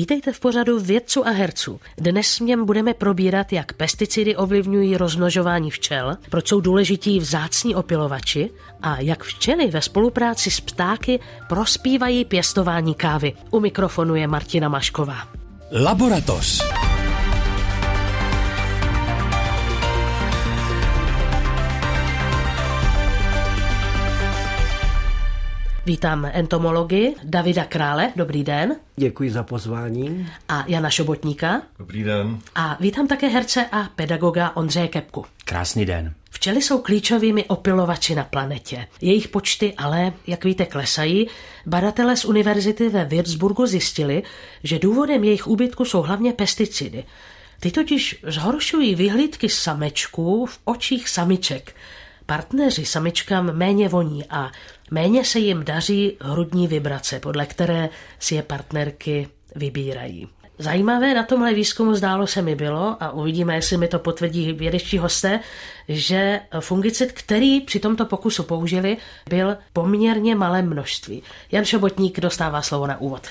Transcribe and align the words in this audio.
Vítejte 0.00 0.32
v 0.32 0.40
pořadu 0.40 0.80
vědců 0.80 1.26
a 1.26 1.30
herců. 1.30 1.80
Dnes 1.98 2.26
s 2.26 2.40
něm 2.40 2.64
budeme 2.64 2.94
probírat, 2.94 3.52
jak 3.52 3.72
pesticidy 3.72 4.36
ovlivňují 4.36 4.96
rozmnožování 4.96 5.70
včel, 5.70 6.16
proč 6.30 6.48
jsou 6.48 6.60
důležití 6.60 7.18
vzácní 7.18 7.74
opilovači 7.74 8.50
a 8.82 9.00
jak 9.00 9.24
včely 9.24 9.66
ve 9.66 9.82
spolupráci 9.82 10.50
s 10.50 10.60
ptáky 10.60 11.20
prospívají 11.48 12.24
pěstování 12.24 12.94
kávy. 12.94 13.32
U 13.50 13.60
mikrofonu 13.60 14.14
je 14.14 14.26
Martina 14.26 14.68
Mašková. 14.68 15.28
Laboratoř. 15.72 16.79
Vítám 25.90 26.30
entomology 26.32 27.14
Davida 27.24 27.64
Krále, 27.64 28.12
dobrý 28.16 28.44
den. 28.44 28.76
Děkuji 28.96 29.30
za 29.30 29.42
pozvání. 29.42 30.28
A 30.48 30.64
Jana 30.68 30.90
Šobotníka. 30.90 31.62
Dobrý 31.78 32.04
den. 32.04 32.38
A 32.54 32.76
vítám 32.80 33.06
také 33.06 33.28
herce 33.28 33.66
a 33.72 33.88
pedagoga 33.96 34.50
Ondřeje 34.56 34.88
Kepku. 34.88 35.24
Krásný 35.44 35.86
den. 35.86 36.14
Včely 36.30 36.62
jsou 36.62 36.78
klíčovými 36.78 37.44
opilovači 37.44 38.14
na 38.14 38.24
planetě. 38.24 38.86
Jejich 39.00 39.28
počty 39.28 39.74
ale, 39.74 40.12
jak 40.26 40.44
víte, 40.44 40.66
klesají. 40.66 41.28
Badatelé 41.66 42.16
z 42.16 42.24
univerzity 42.24 42.88
ve 42.88 43.04
Würzburgu 43.04 43.66
zjistili, 43.66 44.22
že 44.64 44.78
důvodem 44.78 45.24
jejich 45.24 45.46
úbytku 45.46 45.84
jsou 45.84 46.02
hlavně 46.02 46.32
pesticidy. 46.32 47.04
Ty 47.60 47.70
totiž 47.70 48.18
zhoršují 48.26 48.94
vyhlídky 48.94 49.48
samečků 49.48 50.46
v 50.46 50.58
očích 50.64 51.08
samiček. 51.08 51.74
Partneři 52.30 52.86
samičkám 52.86 53.52
méně 53.52 53.88
voní 53.88 54.24
a 54.30 54.50
méně 54.90 55.24
se 55.24 55.38
jim 55.38 55.64
daří 55.64 56.16
hrudní 56.20 56.68
vibrace, 56.68 57.20
podle 57.20 57.46
které 57.46 57.88
si 58.18 58.34
je 58.34 58.42
partnerky 58.42 59.28
vybírají. 59.56 60.28
Zajímavé 60.58 61.14
na 61.14 61.22
tomhle 61.22 61.54
výzkumu 61.54 61.94
zdálo 61.94 62.26
se 62.26 62.42
mi 62.42 62.54
bylo, 62.54 62.96
a 63.00 63.10
uvidíme, 63.10 63.54
jestli 63.54 63.76
mi 63.76 63.88
to 63.88 63.98
potvrdí 63.98 64.52
vědečtí 64.52 64.98
hosté, 64.98 65.40
že 65.88 66.40
fungicid, 66.60 67.12
který 67.12 67.60
při 67.60 67.80
tomto 67.80 68.06
pokusu 68.06 68.42
použili, 68.42 68.96
byl 69.28 69.56
poměrně 69.72 70.34
malé 70.34 70.62
množství. 70.62 71.22
Jan 71.52 71.64
Šobotník 71.64 72.20
dostává 72.20 72.62
slovo 72.62 72.86
na 72.86 73.00
úvod. 73.00 73.26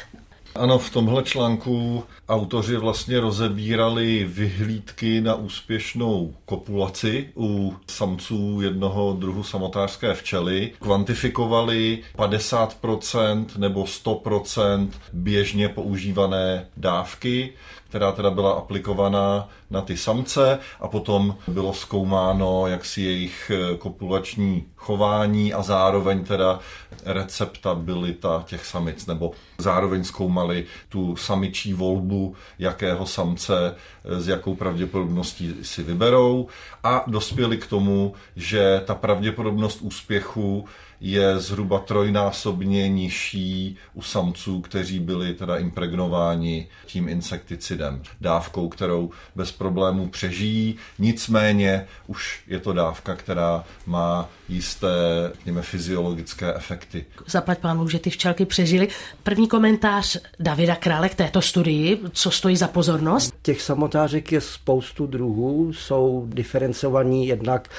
Ano, 0.55 0.80
v 0.80 0.89
tomhle 0.89 1.23
článku 1.23 2.03
autoři 2.30 2.78
vlastně 2.78 3.19
rozebírali 3.19 4.23
vyhlídky 4.30 5.22
na 5.22 5.36
úspěšnou 5.36 6.33
kopulaci 6.45 7.30
u 7.38 7.75
samců 7.88 8.61
jednoho 8.61 9.14
druhu 9.20 9.44
samotářské 9.44 10.14
včely. 10.14 10.72
Kvantifikovali 10.80 12.00
50% 12.17 13.45
nebo 13.58 13.83
100% 13.83 14.89
běžně 15.14 15.70
používané 15.70 16.67
dávky, 16.77 17.53
která 17.90 18.12
teda 18.12 18.32
byla 18.32 18.52
aplikovaná 18.52 19.50
na 19.70 19.82
ty 19.82 19.98
samce 19.98 20.59
a 20.80 20.88
potom 20.88 21.36
bylo 21.48 21.73
zkoumáno 21.73 22.68
jaksi 22.68 23.02
jejich 23.02 23.52
kopulační 23.78 24.66
chování 24.76 25.54
a 25.54 25.62
zároveň 25.62 26.23
teda 26.23 26.60
receptabilita 27.06 28.44
těch 28.48 28.66
samic, 28.66 29.06
nebo 29.06 29.32
zároveň 29.58 30.04
zkoumali 30.04 30.66
tu 30.90 31.16
samičí 31.16 31.73
volbu, 31.73 32.36
jakého 32.60 33.06
samce 33.06 33.76
s 34.04 34.28
jakou 34.28 34.56
pravděpodobností 34.56 35.56
si 35.62 35.84
vyberou 35.84 36.48
a 36.84 37.04
dospěli 37.08 37.58
k 37.58 37.67
tomu, 37.67 38.14
že 38.36 38.82
ta 38.86 38.95
pravděpodobnost 38.95 39.82
úspěchu 39.82 40.66
je 41.02 41.39
zhruba 41.39 41.80
trojnásobně 41.80 42.89
nižší 42.89 43.78
u 43.94 44.02
samců, 44.02 44.61
kteří 44.61 45.00
byli 45.00 45.33
teda 45.33 45.58
impregnováni 45.58 46.67
tím 46.86 47.09
insekticidem. 47.09 48.02
Dávkou, 48.22 48.69
kterou 48.69 49.09
bez 49.36 49.52
problémů 49.52 50.09
přežijí, 50.09 50.75
nicméně 51.00 51.86
už 52.08 52.42
je 52.47 52.59
to 52.59 52.73
dávka, 52.73 53.16
která 53.16 53.64
má 53.86 54.30
jisté, 54.49 54.87
řekněme, 55.33 55.61
fyziologické 55.61 56.54
efekty. 56.54 57.05
Zaplať 57.27 57.60
pánu, 57.60 57.89
že 57.89 57.99
ty 57.99 58.10
včelky 58.10 58.45
přežily. 58.45 58.87
První 59.23 59.48
komentář 59.48 60.17
Davida 60.39 60.76
Krále 60.76 61.10
k 61.10 61.16
této 61.16 61.42
studii, 61.42 61.99
co 62.11 62.31
stojí 62.31 62.58
za 62.58 62.67
pozornost? 62.67 63.33
Těch 63.42 63.61
samotářek 63.61 64.31
je 64.31 64.42
spoustu 64.42 65.08
druhů, 65.08 65.73
jsou 65.73 66.27
diferencovaní 66.30 67.27
jednak 67.27 67.70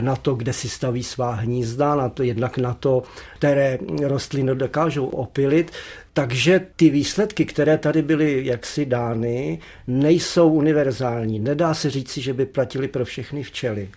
na 0.00 0.16
to, 0.16 0.34
kde 0.34 0.52
si 0.52 0.68
staví 0.68 1.02
svá 1.02 1.34
hnízda, 1.34 1.94
na 1.94 2.08
to 2.08 2.22
jednak 2.22 2.58
na 2.58 2.69
to, 2.74 3.02
které 3.36 3.78
rostliny 4.02 4.54
dokážou 4.54 5.06
opilit. 5.06 5.70
Takže 6.12 6.66
ty 6.76 6.90
výsledky, 6.90 7.44
které 7.44 7.78
tady 7.78 8.02
byly 8.02 8.46
jaksi 8.46 8.86
dány, 8.86 9.58
nejsou 9.86 10.48
univerzální. 10.50 11.38
Nedá 11.38 11.74
se 11.74 11.90
říci, 11.90 12.20
že 12.20 12.32
by 12.34 12.46
platili 12.46 12.88
pro 12.88 13.04
všechny 13.04 13.42
včely. 13.42 13.88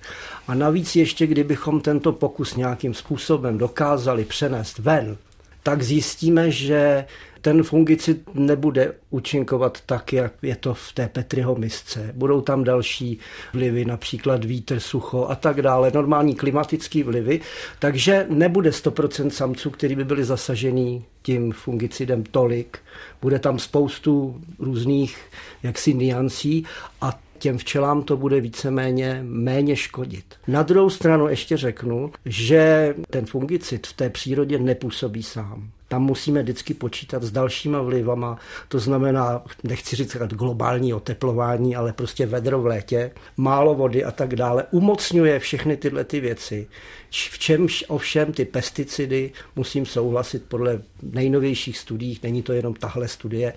A 0.48 0.56
navíc 0.56 0.96
ještě, 0.96 1.28
kdybychom 1.28 1.82
tento 1.82 2.12
pokus 2.12 2.56
nějakým 2.56 2.94
způsobem 2.94 3.58
dokázali 3.58 4.26
přenést 4.26 4.80
ven, 4.80 5.18
tak 5.64 5.84
zjistíme, 5.84 6.52
že 6.52 7.06
ten 7.44 7.64
fungicid 7.64 8.36
nebude 8.36 8.94
účinkovat 9.10 9.82
tak, 9.86 10.14
jak 10.14 10.34
je 10.42 10.56
to 10.56 10.74
v 10.74 10.92
té 10.94 11.08
Petriho 11.08 11.56
misce. 11.56 12.12
Budou 12.14 12.42
tam 12.42 12.64
další 12.64 13.20
vlivy, 13.54 13.86
například 13.86 14.46
vítr, 14.46 14.80
sucho 14.80 15.26
a 15.30 15.36
tak 15.36 15.62
dále, 15.62 15.92
normální 15.94 16.36
klimatické 16.36 17.04
vlivy, 17.04 17.42
takže 17.80 18.26
nebude 18.30 18.70
100% 18.70 19.30
samců, 19.30 19.70
který 19.70 19.96
by 19.96 20.04
byli 20.04 20.24
zasažený 20.24 21.06
tím 21.22 21.52
fungicidem 21.52 22.24
tolik. 22.24 22.78
Bude 23.22 23.40
tam 23.40 23.60
spoustu 23.60 24.42
různých 24.60 25.18
jaksi 25.64 25.94
niancí 25.94 26.66
a 27.02 27.20
těm 27.40 27.58
včelám 27.58 28.04
to 28.04 28.18
bude 28.18 28.42
víceméně 28.42 29.20
méně 29.24 29.76
škodit. 29.76 30.26
Na 30.48 30.64
druhou 30.64 30.90
stranu 30.90 31.28
ještě 31.28 31.58
řeknu, 31.58 32.12
že 32.26 32.96
ten 33.10 33.26
fungicid 33.26 33.88
v 33.88 33.94
té 33.94 34.10
přírodě 34.10 34.60
nepůsobí 34.60 35.24
sám 35.24 35.70
tam 35.94 36.04
musíme 36.04 36.44
vždycky 36.44 36.74
počítat 36.74 37.24
s 37.24 37.32
dalšíma 37.32 37.82
vlivama, 37.82 38.38
to 38.68 38.80
znamená, 38.80 39.44
nechci 39.64 39.96
říct 39.96 40.16
globální 40.16 40.94
oteplování, 40.94 41.76
ale 41.76 41.94
prostě 41.94 42.26
vedro 42.26 42.62
v 42.62 42.66
létě, 42.66 43.12
málo 43.38 43.76
vody 43.76 44.04
a 44.04 44.12
tak 44.12 44.36
dále, 44.36 44.66
umocňuje 44.72 45.40
všechny 45.40 45.78
tyhle 45.78 46.04
ty 46.04 46.20
věci. 46.20 46.68
V 47.12 47.40
čem 47.40 47.68
ovšem 47.88 48.34
ty 48.34 48.46
pesticidy, 48.46 49.32
musím 49.56 49.86
souhlasit 49.86 50.44
podle 50.48 50.82
nejnovějších 51.02 51.78
studií, 51.78 52.20
není 52.24 52.42
to 52.42 52.54
jenom 52.54 52.74
tahle 52.74 53.08
studie, 53.08 53.54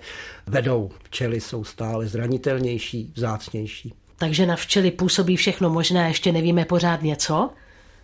vedou. 0.47 0.91
Včely 1.03 1.41
jsou 1.41 1.63
stále 1.63 2.07
zranitelnější, 2.07 3.11
vzácnější. 3.15 3.93
Takže 4.17 4.45
na 4.45 4.55
včely 4.55 4.91
působí 4.91 5.35
všechno 5.35 5.69
možné, 5.69 6.07
ještě 6.07 6.31
nevíme 6.31 6.65
pořád 6.65 7.01
něco? 7.01 7.49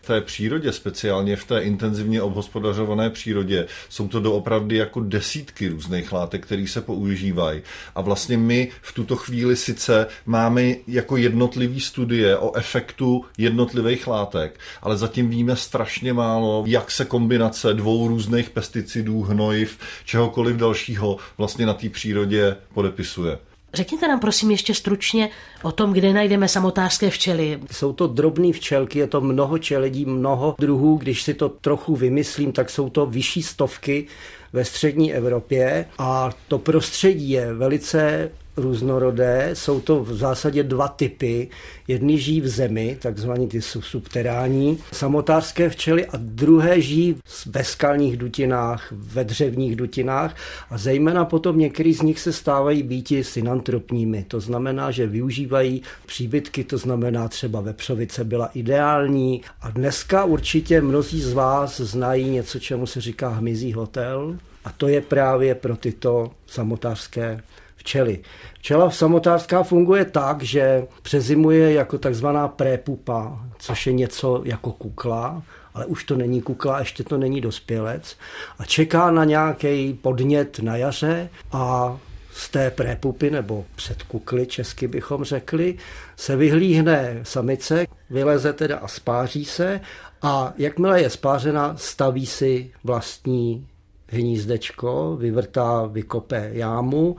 V 0.04 0.08
té 0.08 0.22
přírodě, 0.22 0.72
speciálně 0.72 1.36
v 1.36 1.46
té 1.46 1.60
intenzivně 1.60 2.22
obhospodařované 2.22 3.10
přírodě, 3.10 3.68
jsou 3.90 4.08
to 4.08 4.20
doopravdy 4.20 4.78
jako 4.78 5.00
desítky 5.00 5.68
různých 5.68 6.12
látek, 6.12 6.46
které 6.46 6.68
se 6.68 6.82
používají. 6.82 7.62
A 7.96 8.02
vlastně 8.02 8.38
my 8.38 8.72
v 8.82 8.94
tuto 8.94 9.16
chvíli 9.16 9.56
sice 9.56 10.08
máme 10.26 10.64
jako 10.88 11.18
jednotlivý 11.18 11.80
studie 11.80 12.38
o 12.38 12.56
efektu 12.56 13.26
jednotlivých 13.38 14.08
látek, 14.08 14.60
ale 14.82 14.98
zatím 14.98 15.30
víme 15.30 15.56
strašně 15.56 16.14
málo, 16.14 16.64
jak 16.68 16.92
se 16.92 17.06
kombinace 17.06 17.74
dvou 17.74 18.08
různých 18.08 18.50
pesticidů, 18.50 19.22
hnojiv, 19.22 19.78
čehokoliv 20.06 20.56
dalšího 20.56 21.18
vlastně 21.38 21.66
na 21.66 21.74
té 21.74 21.90
přírodě 21.90 22.56
podepisuje. 22.74 23.38
Řekněte 23.74 24.08
nám 24.08 24.20
prosím 24.20 24.52
ještě 24.52 24.74
stručně 24.74 25.30
o 25.64 25.72
tom, 25.72 25.94
kde 25.94 26.14
najdeme 26.14 26.48
samotářské 26.48 27.10
včely. 27.10 27.60
Jsou 27.72 27.94
to 27.94 28.08
drobné 28.08 28.52
včelky, 28.52 29.00
je 29.00 29.08
to 29.08 29.22
mnoho 29.22 29.58
čeledí, 29.58 30.06
mnoho 30.06 30.56
druhů. 30.60 30.98
Když 30.98 31.24
si 31.24 31.34
to 31.34 31.50
trochu 31.50 31.96
vymyslím, 31.96 32.52
tak 32.52 32.70
jsou 32.70 32.90
to 32.90 33.06
vyšší 33.06 33.44
stovky 33.44 34.08
ve 34.54 34.66
střední 34.66 35.14
Evropě 35.14 35.86
a 35.98 36.30
to 36.48 36.60
prostředí 36.60 37.30
je 37.30 37.54
velice 37.54 38.32
různorodé. 38.58 39.50
Jsou 39.54 39.80
to 39.80 40.04
v 40.04 40.14
zásadě 40.14 40.64
dva 40.64 40.88
typy. 40.88 41.50
Jedny 41.88 42.18
žijí 42.18 42.42
v 42.42 42.48
zemi, 42.48 42.98
takzvaní 43.02 43.48
ty 43.48 43.62
subterální 43.62 44.78
samotářské 44.92 45.70
včely 45.70 46.06
a 46.06 46.18
druhé 46.18 46.82
žijí 46.82 47.16
ve 47.46 47.64
skalních 47.64 48.18
dutinách, 48.18 48.88
ve 48.92 49.24
dřevních 49.24 49.76
dutinách 49.76 50.36
a 50.70 50.78
zejména 50.78 51.26
potom 51.26 51.60
některý 51.60 51.94
z 51.94 52.02
nich 52.02 52.20
se 52.20 52.34
stávají 52.34 52.84
býti 52.84 53.24
synantropními. 53.24 54.26
To 54.28 54.40
znamená, 54.40 54.92
že 54.92 55.08
využívají 55.08 55.82
příbytky, 56.06 56.64
to 56.64 56.78
znamená 56.78 57.28
třeba 57.28 57.62
vepřovice 57.62 58.24
byla 58.24 58.50
ideální 58.54 59.42
a 59.62 59.70
dneska 59.70 60.26
určitě 60.26 60.82
mnozí 60.82 61.22
z 61.22 61.34
vás 61.34 61.80
znají 61.80 62.30
něco, 62.30 62.60
čemu 62.60 62.86
se 62.88 63.02
říká 63.02 63.30
hmyzí 63.30 63.74
hotel 63.74 64.38
a 64.66 64.72
to 64.72 64.88
je 64.88 65.02
právě 65.02 65.56
pro 65.56 65.76
tyto 65.78 66.32
samotářské 66.48 67.42
včely. 67.84 68.20
Včela 68.60 68.92
samotářská 68.92 69.64
funguje 69.64 70.06
tak, 70.06 70.44
že 70.44 70.88
přezimuje 71.02 71.74
jako 71.74 71.98
takzvaná 71.98 72.48
prépupa, 72.48 73.40
což 73.60 73.88
je 73.88 73.94
něco 73.94 74.42
jako 74.46 74.72
kukla, 74.72 75.44
ale 75.74 75.86
už 75.86 76.04
to 76.04 76.16
není 76.16 76.42
kukla, 76.42 76.80
ještě 76.80 77.04
to 77.04 77.18
není 77.18 77.42
dospělec 77.42 78.18
a 78.60 78.66
čeká 78.66 79.12
na 79.12 79.24
nějaký 79.24 79.94
podnět 79.94 80.60
na 80.60 80.76
jaře 80.76 81.30
a 81.52 81.98
z 82.34 82.50
té 82.50 82.72
prépupy 82.72 83.32
nebo 83.32 83.66
před 83.76 84.04
kukly, 84.04 84.46
česky 84.46 84.88
bychom 84.88 85.24
řekli, 85.24 85.78
se 86.16 86.36
vyhlíhne 86.36 87.20
samice, 87.24 87.86
vyleze 88.10 88.54
teda 88.54 88.78
a 88.78 88.88
spáří 88.88 89.46
se 89.46 89.82
a 90.22 90.54
jakmile 90.58 91.02
je 91.02 91.10
spářena, 91.10 91.76
staví 91.78 92.26
si 92.26 92.72
vlastní 92.84 93.68
hnízdečko, 94.08 95.18
vyvrtá, 95.20 95.86
vykope 95.86 96.50
jámu, 96.54 97.16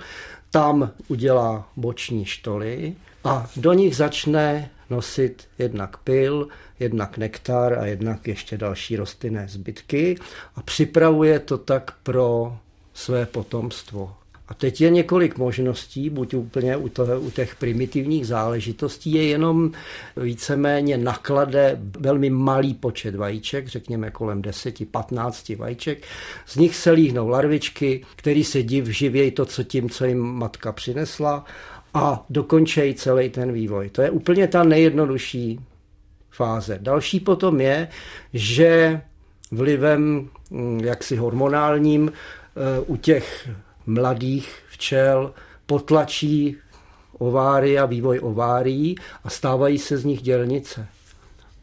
tam 0.55 0.91
udělá 1.09 1.69
boční 1.77 2.25
štoly 2.25 2.95
a 3.25 3.51
do 3.57 3.73
nich 3.73 3.97
začne 3.97 4.71
nosit 4.91 5.49
jednak 5.59 5.97
pil, 5.97 6.49
jednak 6.81 7.19
nektar 7.19 7.79
a 7.79 7.87
jednak 7.87 8.29
ještě 8.29 8.59
další 8.59 8.97
rostlinné 8.97 9.49
zbytky 9.49 10.19
a 10.57 10.63
připravuje 10.63 11.39
to 11.39 11.59
tak 11.59 11.95
pro 12.03 12.59
své 12.95 13.27
potomstvo. 13.27 14.17
A 14.49 14.55
teď 14.55 14.81
je 14.81 14.91
několik 14.91 15.39
možností, 15.39 16.11
buď 16.11 16.35
úplně 16.35 16.77
u, 16.77 16.89
toho, 16.89 17.21
u 17.21 17.31
těch 17.31 17.57
primitivních 17.57 18.27
záležitostí 18.27 19.13
je 19.13 19.23
jenom 19.23 19.71
víceméně 20.17 20.99
naklade 20.99 21.79
velmi 21.99 22.31
malý 22.31 22.75
počet 22.75 23.15
vajíček, 23.15 23.69
řekněme 23.69 24.11
kolem 24.11 24.43
10-15 24.43 25.57
vajíček, 25.57 26.07
z 26.47 26.57
nich 26.57 26.77
se 26.77 26.91
líhnou 26.91 27.29
larvičky, 27.29 28.05
který 28.17 28.45
se 28.45 28.63
div 28.63 28.87
živějí 28.87 29.31
to, 29.31 29.47
co 29.47 29.65
tím, 29.65 29.91
co 29.91 30.05
jim 30.05 30.19
matka 30.19 30.73
přinesla 30.73 31.45
a 31.95 32.27
dokončejí 32.31 32.95
celý 32.95 33.29
ten 33.29 33.53
vývoj. 33.53 33.91
To 33.91 34.03
je 34.03 34.11
úplně 34.11 34.49
ta 34.49 34.65
nejjednodušší 34.65 35.61
fáze. 36.31 36.79
Další 36.81 37.21
potom 37.21 37.61
je, 37.61 37.89
že 38.33 39.01
vlivem 39.51 40.29
mm, 40.51 40.81
jaksi 40.81 41.17
hormonálním 41.17 42.13
eh, 42.13 42.81
u 42.87 42.97
těch 42.97 43.49
mladých 43.87 44.59
včel 44.69 45.35
potlačí 45.67 46.57
ováry 47.19 47.79
a 47.79 47.87
vývoj 47.87 48.21
ovárií 48.23 48.97
a 49.25 49.31
stávají 49.31 49.79
se 49.79 49.99
z 49.99 50.05
nich 50.05 50.23
dělnice. 50.23 50.87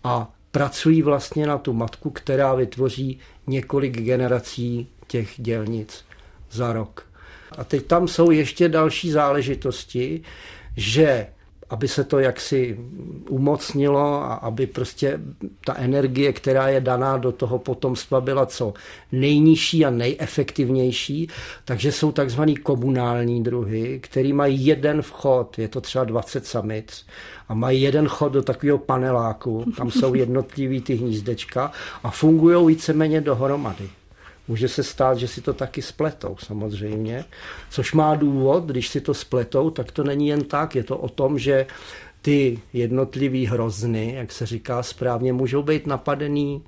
A 0.03 0.31
pracují 0.51 1.01
vlastně 1.01 1.47
na 1.47 1.57
tu 1.57 1.73
matku, 1.73 2.09
která 2.09 2.53
vytvoří 2.55 3.19
několik 3.47 4.01
generací 4.01 4.87
těch 5.07 5.33
dělnic 5.37 6.05
za 6.51 6.73
rok. 6.73 7.07
A 7.57 7.63
teď 7.63 7.85
tam 7.85 8.07
jsou 8.07 8.31
ještě 8.31 8.69
další 8.69 9.11
záležitosti, 9.11 10.21
že 10.77 11.27
aby 11.71 11.87
se 11.87 12.03
to 12.03 12.19
jaksi 12.19 12.79
umocnilo 13.29 14.23
a 14.23 14.33
aby 14.33 14.67
prostě 14.67 15.19
ta 15.65 15.75
energie, 15.75 16.33
která 16.33 16.67
je 16.67 16.81
daná 16.81 17.17
do 17.17 17.31
toho 17.31 17.59
potomstva, 17.59 18.21
byla 18.21 18.45
co 18.45 18.73
nejnižší 19.11 19.85
a 19.85 19.89
nejefektivnější. 19.89 21.27
Takže 21.65 21.91
jsou 21.91 22.11
takzvaný 22.11 22.55
komunální 22.55 23.43
druhy, 23.43 23.99
který 24.03 24.33
mají 24.33 24.65
jeden 24.65 25.01
vchod, 25.01 25.59
je 25.59 25.67
to 25.67 25.81
třeba 25.81 26.03
20 26.03 26.45
samic, 26.45 27.05
a 27.49 27.53
mají 27.53 27.81
jeden 27.81 28.07
chod 28.07 28.31
do 28.31 28.41
takového 28.43 28.77
paneláku, 28.77 29.65
tam 29.77 29.91
jsou 29.91 30.13
jednotlivý 30.13 30.81
ty 30.81 30.95
hnízdečka 30.95 31.71
a 32.03 32.11
fungují 32.11 32.67
víceméně 32.67 33.21
dohromady. 33.21 33.89
Může 34.47 34.67
se 34.67 34.83
stát, 34.83 35.17
že 35.17 35.27
si 35.27 35.41
to 35.41 35.53
taky 35.53 35.81
spletou 35.81 36.37
samozřejmě, 36.39 37.25
což 37.69 37.93
má 37.93 38.15
důvod, 38.15 38.65
když 38.65 38.87
si 38.87 39.01
to 39.01 39.13
spletou, 39.13 39.69
tak 39.69 39.91
to 39.91 40.03
není 40.03 40.27
jen 40.27 40.43
tak, 40.43 40.75
je 40.75 40.83
to 40.83 40.97
o 40.97 41.09
tom, 41.09 41.39
že 41.39 41.65
ty 42.21 42.59
jednotlivý 42.73 43.45
hrozny, 43.45 44.13
jak 44.15 44.31
se 44.31 44.45
říká 44.45 44.83
správně, 44.83 45.33
můžou 45.33 45.63
být 45.63 45.87
napadený 45.87 46.63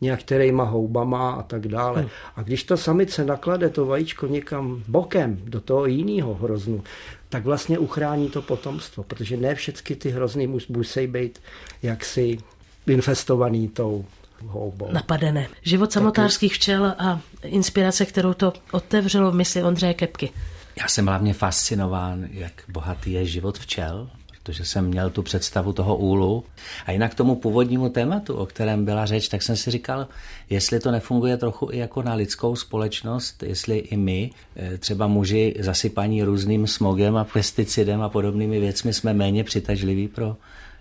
některýma 0.00 0.64
houbama 0.64 1.30
a 1.30 1.42
tak 1.42 1.68
dále. 1.68 2.00
Hmm. 2.00 2.10
A 2.36 2.42
když 2.42 2.64
ta 2.64 2.76
samice 2.76 3.24
naklade 3.24 3.68
to 3.68 3.86
vajíčko 3.86 4.26
někam 4.26 4.82
bokem 4.88 5.38
do 5.44 5.60
toho 5.60 5.86
jiného 5.86 6.34
hroznu, 6.34 6.82
tak 7.28 7.44
vlastně 7.44 7.78
uchrání 7.78 8.30
to 8.30 8.42
potomstvo, 8.42 9.02
protože 9.02 9.36
ne 9.36 9.54
všechny 9.54 9.96
ty 9.96 10.10
hrozny 10.10 10.46
musí 10.68 11.06
být 11.06 11.38
jaksi 11.82 12.38
infestovaný 12.86 13.68
tou 13.68 14.04
houbou. 14.46 14.92
Napadené. 14.92 15.48
Život 15.62 15.92
samotářských 15.92 16.54
včel 16.54 16.94
a 16.98 17.20
inspirace, 17.42 18.06
kterou 18.06 18.34
to 18.34 18.52
otevřelo 18.72 19.30
v 19.30 19.34
mysli 19.34 19.62
Ondřeje 19.62 19.94
Kepky. 19.94 20.30
Já 20.80 20.88
jsem 20.88 21.06
hlavně 21.06 21.34
fascinován, 21.34 22.28
jak 22.30 22.52
bohatý 22.68 23.12
je 23.12 23.26
život 23.26 23.58
včel, 23.58 24.10
protože 24.42 24.64
jsem 24.64 24.86
měl 24.86 25.10
tu 25.10 25.22
představu 25.22 25.72
toho 25.72 25.96
úlu. 25.96 26.44
A 26.86 26.92
jinak 26.92 27.14
tomu 27.14 27.34
původnímu 27.34 27.88
tématu, 27.88 28.34
o 28.34 28.46
kterém 28.46 28.84
byla 28.84 29.06
řeč, 29.06 29.28
tak 29.28 29.42
jsem 29.42 29.56
si 29.56 29.70
říkal, 29.70 30.08
jestli 30.50 30.80
to 30.80 30.90
nefunguje 30.90 31.36
trochu 31.36 31.68
i 31.72 31.78
jako 31.78 32.02
na 32.02 32.14
lidskou 32.14 32.56
společnost, 32.56 33.42
jestli 33.42 33.78
i 33.78 33.96
my, 33.96 34.30
eh, 34.56 34.78
třeba 34.78 35.06
muži 35.06 35.54
zasypaní 35.58 36.22
různým 36.22 36.66
smogem 36.66 37.16
a 37.16 37.24
pesticidem 37.24 38.02
a 38.02 38.08
podobnými 38.08 38.60
věcmi, 38.60 38.94
jsme 38.94 39.14
méně 39.14 39.44
přitažliví 39.44 40.08
pro 40.08 40.36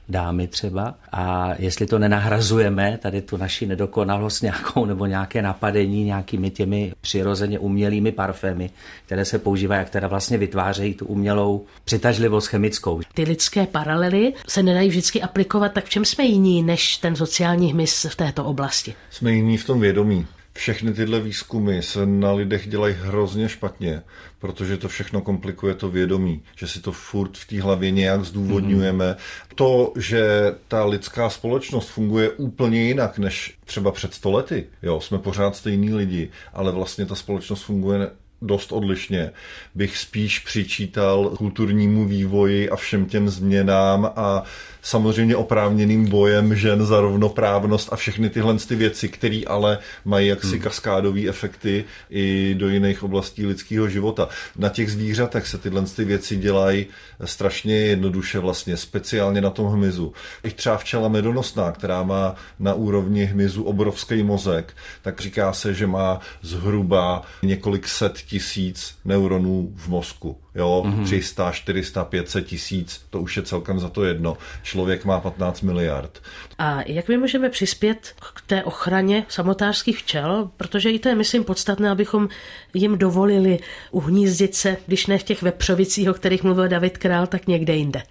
dámy 0.10 0.48
třeba 0.48 0.96
a 1.12 1.54
jestli 1.60 1.86
to 1.86 2.00
nenahrazujeme, 2.00 3.00
tady 3.02 3.22
tu 3.22 3.38
naši 3.38 3.66
nedokonalost 3.66 4.44
nějakou 4.44 4.86
nebo 4.86 5.06
nějaké 5.06 5.42
napadení 5.42 6.04
nějakými 6.04 6.50
těmi 6.50 6.94
přirozeně 7.02 7.60
umělými 7.60 8.12
parfémy, 8.12 8.70
které 9.06 9.26
se 9.26 9.40
používají 9.40 9.82
a 9.82 9.86
které 9.86 10.08
vlastně 10.08 10.38
vytvářejí 10.38 10.94
tu 10.94 11.06
umělou 11.06 11.66
přitažlivost 11.86 12.48
chemickou. 12.48 13.02
Ty 13.14 13.24
lidské 13.24 13.66
paralely 13.66 14.34
se 14.48 14.64
nedají 14.64 14.90
vždycky 14.90 15.22
aplikovat, 15.22 15.74
tak 15.74 15.86
v 15.86 15.90
čem 15.90 16.06
jsme 16.06 16.24
jiní 16.24 16.64
než 16.64 16.98
ten 16.98 17.16
sociální 17.16 17.72
hmyz 17.72 18.06
v 18.10 18.16
této 18.16 18.46
oblasti? 18.46 18.94
Jsme 19.10 19.32
jiní 19.32 19.58
v 19.58 19.66
tom 19.66 19.80
vědomí. 19.80 20.28
Všechny 20.60 20.94
tyhle 20.94 21.20
výzkumy 21.20 21.82
se 21.82 22.06
na 22.06 22.32
lidech 22.32 22.68
dělají 22.68 22.96
hrozně 23.00 23.50
špatně, 23.50 24.02
protože 24.40 24.78
to 24.78 24.88
všechno 24.88 25.22
komplikuje 25.22 25.74
to 25.74 25.90
vědomí, 25.90 26.42
že 26.58 26.68
si 26.68 26.82
to 26.82 26.92
furt 26.92 27.38
v 27.38 27.48
té 27.48 27.62
hlavě 27.62 27.92
nějak 27.92 28.26
zdůvodňujeme. 28.26 29.12
Mm-hmm. 29.12 29.56
To, 29.56 29.94
že 29.98 30.56
ta 30.68 30.86
lidská 30.86 31.30
společnost 31.30 31.90
funguje 31.90 32.30
úplně 32.30 32.84
jinak 32.84 33.18
než 33.18 33.58
třeba 33.66 33.92
před 33.92 34.14
stolety, 34.14 34.66
jo, 34.84 35.02
jsme 35.02 35.18
pořád 35.18 35.56
stejní 35.56 35.94
lidi, 35.94 36.30
ale 36.54 36.72
vlastně 36.72 37.06
ta 37.06 37.16
společnost 37.16 37.62
funguje 37.62 38.10
dost 38.42 38.72
odlišně, 38.72 39.32
bych 39.76 39.98
spíš 39.98 40.40
přičítal 40.40 41.30
kulturnímu 41.30 42.06
vývoji 42.06 42.70
a 42.70 42.76
všem 42.76 43.06
těm 43.06 43.30
změnám 43.30 44.12
a 44.16 44.44
samozřejmě 44.82 45.36
oprávněným 45.36 46.10
bojem 46.10 46.56
žen 46.56 46.86
za 46.86 47.02
rovnoprávnost 47.02 47.94
a 47.94 47.96
všechny 47.96 48.30
tyhle 48.30 48.58
ty 48.68 48.76
věci, 48.76 49.10
které 49.10 49.42
ale 49.48 49.78
mají 50.06 50.28
jaksi 50.28 50.52
hmm. 50.52 50.60
kaskádové 50.60 51.28
efekty 51.28 51.86
i 52.10 52.56
do 52.58 52.70
jiných 52.70 53.04
oblastí 53.04 53.46
lidského 53.46 53.90
života. 53.90 54.30
Na 54.58 54.70
těch 54.70 54.92
zvířatech 54.92 55.48
se 55.48 55.58
tyhle 55.58 55.84
ty 55.96 56.06
věci 56.06 56.36
dělají 56.38 56.86
strašně 57.26 57.76
jednoduše 57.76 58.40
vlastně, 58.40 58.78
speciálně 58.78 59.42
na 59.42 59.50
tom 59.50 59.68
hmyzu. 59.68 60.14
I 60.44 60.52
třeba 60.52 60.78
včela 60.78 61.08
medonosná, 61.08 61.72
která 61.72 62.04
má 62.04 62.36
na 62.60 62.74
úrovni 62.74 63.26
hmyzu 63.26 63.64
obrovský 63.64 64.24
mozek, 64.24 64.74
tak 65.02 65.22
říká 65.22 65.54
se, 65.54 65.74
že 65.74 65.88
má 65.88 66.20
zhruba 66.42 67.22
několik 67.44 67.88
set 67.88 68.18
tisíc 68.18 68.96
neuronů 69.06 69.74
v 69.76 69.88
mozku. 69.88 70.38
Jo, 70.56 70.84
mm-hmm. 70.86 71.04
300, 71.04 71.52
400, 71.52 72.06
500 72.06 72.46
tisíc, 72.46 73.06
to 73.10 73.22
už 73.22 73.38
je 73.38 73.44
celkem 73.44 73.80
za 73.80 73.90
to 73.90 74.04
jedno. 74.04 74.38
Člověk 74.64 75.06
má 75.06 75.20
15 75.20 75.62
miliard. 75.62 76.22
A 76.58 76.82
jak 76.86 77.08
my 77.08 77.18
můžeme 77.18 77.50
přispět 77.50 78.14
k 78.36 78.42
té 78.42 78.64
ochraně 78.64 79.26
samotářských 79.30 79.98
včel? 79.98 80.50
Protože 80.58 80.92
i 80.92 81.00
to 81.00 81.10
je, 81.10 81.16
myslím, 81.16 81.44
podstatné, 81.44 81.90
abychom 81.90 82.30
jim 82.74 82.98
dovolili 82.98 83.60
uhnízdit 83.92 84.56
se, 84.56 84.78
když 84.86 85.08
ne 85.08 85.18
v 85.18 85.24
těch 85.24 85.42
vepřovicích, 85.42 86.10
o 86.10 86.14
kterých 86.14 86.44
mluvil 86.44 86.68
David 86.68 86.98
Král, 86.98 87.28
tak 87.28 87.48
někde 87.48 87.76
jinde. 87.76 88.04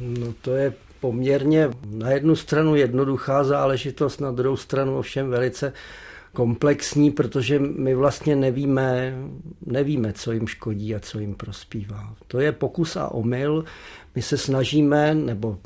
No 0.00 0.34
to 0.40 0.54
je 0.54 0.72
poměrně 1.00 1.68
na 1.90 2.10
jednu 2.10 2.36
stranu 2.36 2.76
jednoduchá 2.76 3.44
záležitost, 3.44 4.20
na 4.20 4.32
druhou 4.32 4.56
stranu 4.56 4.98
ovšem 4.98 5.30
velice 5.30 5.72
komplexní, 6.34 7.10
protože 7.10 7.58
my 7.58 7.94
vlastně 7.94 8.36
nevíme, 8.36 9.14
nevíme, 9.66 10.12
co 10.12 10.32
jim 10.32 10.46
škodí 10.46 10.94
a 10.94 11.00
co 11.00 11.18
jim 11.18 11.34
prospívá. 11.34 12.14
To 12.26 12.40
je 12.40 12.52
pokus 12.52 12.96
a 12.96 13.08
omyl. 13.08 13.64
My 14.14 14.22
se 14.22 14.38
snažíme, 14.38 15.14
nebo 15.14 15.58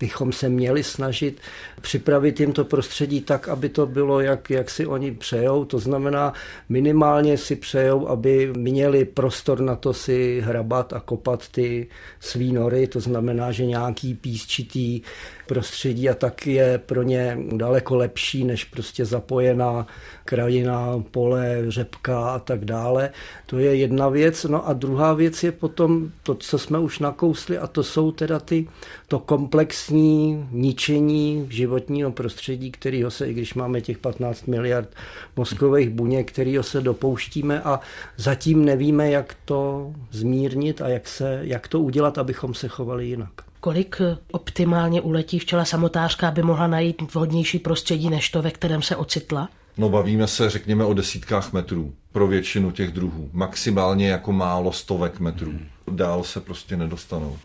bychom 0.00 0.32
se 0.32 0.48
měli 0.48 0.82
snažit 0.82 1.40
připravit 1.80 2.40
jim 2.40 2.52
to 2.52 2.64
prostředí 2.64 3.20
tak, 3.20 3.48
aby 3.48 3.68
to 3.68 3.86
bylo, 3.86 4.20
jak, 4.20 4.50
jak 4.50 4.70
si 4.70 4.86
oni 4.86 5.12
přejou. 5.12 5.64
To 5.64 5.78
znamená, 5.78 6.32
minimálně 6.68 7.38
si 7.38 7.56
přejou, 7.56 8.08
aby 8.08 8.52
měli 8.56 9.04
prostor 9.04 9.60
na 9.60 9.76
to 9.76 9.94
si 9.94 10.40
hrabat 10.44 10.92
a 10.92 11.00
kopat 11.00 11.48
ty 11.48 11.88
svý 12.20 12.52
nory. 12.52 12.86
To 12.86 13.00
znamená, 13.00 13.52
že 13.52 13.66
nějaký 13.66 14.14
písčitý 14.14 15.02
prostředí 15.50 16.08
a 16.08 16.14
tak 16.14 16.46
je 16.46 16.78
pro 16.78 17.02
ně 17.02 17.38
daleko 17.52 17.96
lepší, 17.96 18.44
než 18.44 18.64
prostě 18.64 19.04
zapojená 19.04 19.86
krajina, 20.24 21.02
pole, 21.10 21.64
řepka 21.68 22.30
a 22.30 22.38
tak 22.38 22.64
dále. 22.64 23.10
To 23.46 23.58
je 23.58 23.74
jedna 23.74 24.08
věc. 24.08 24.44
No 24.44 24.68
a 24.68 24.72
druhá 24.72 25.14
věc 25.14 25.42
je 25.44 25.52
potom 25.52 26.10
to, 26.22 26.34
co 26.34 26.58
jsme 26.58 26.78
už 26.78 26.98
nakousli 26.98 27.58
a 27.58 27.66
to 27.66 27.82
jsou 27.82 28.12
teda 28.12 28.38
ty, 28.40 28.68
to 29.08 29.18
komplexní 29.18 30.48
ničení 30.50 31.46
životního 31.50 32.12
prostředí, 32.12 32.70
kterého 32.70 33.10
se, 33.10 33.30
i 33.30 33.34
když 33.34 33.54
máme 33.54 33.80
těch 33.80 33.98
15 33.98 34.46
miliard 34.46 34.88
mozkových 35.36 35.90
buněk, 35.90 36.32
kterého 36.32 36.62
se 36.62 36.80
dopouštíme 36.80 37.62
a 37.62 37.80
zatím 38.16 38.64
nevíme, 38.64 39.10
jak 39.10 39.36
to 39.44 39.92
zmírnit 40.10 40.82
a 40.82 40.88
jak, 40.88 41.08
se, 41.08 41.40
jak 41.42 41.68
to 41.68 41.80
udělat, 41.80 42.18
abychom 42.18 42.54
se 42.54 42.68
chovali 42.68 43.06
jinak. 43.06 43.49
Kolik 43.60 44.00
optimálně 44.32 45.00
uletí 45.00 45.38
včela 45.38 45.64
samotářka, 45.64 46.28
aby 46.28 46.42
mohla 46.42 46.66
najít 46.66 47.14
vhodnější 47.14 47.58
prostředí 47.58 48.10
než 48.10 48.30
to, 48.30 48.42
ve 48.42 48.50
kterém 48.50 48.82
se 48.82 48.96
ocitla? 48.96 49.48
No 49.76 49.88
bavíme 49.88 50.26
se, 50.26 50.50
řekněme, 50.50 50.84
o 50.84 50.94
desítkách 50.94 51.52
metrů 51.52 51.94
pro 52.12 52.26
většinu 52.26 52.70
těch 52.70 52.90
druhů. 52.90 53.30
Maximálně 53.32 54.08
jako 54.08 54.32
málo 54.32 54.72
stovek 54.72 55.20
metrů. 55.20 55.52
Dál 55.90 56.24
se 56.24 56.40
prostě 56.40 56.76
nedostanou. 56.76 57.38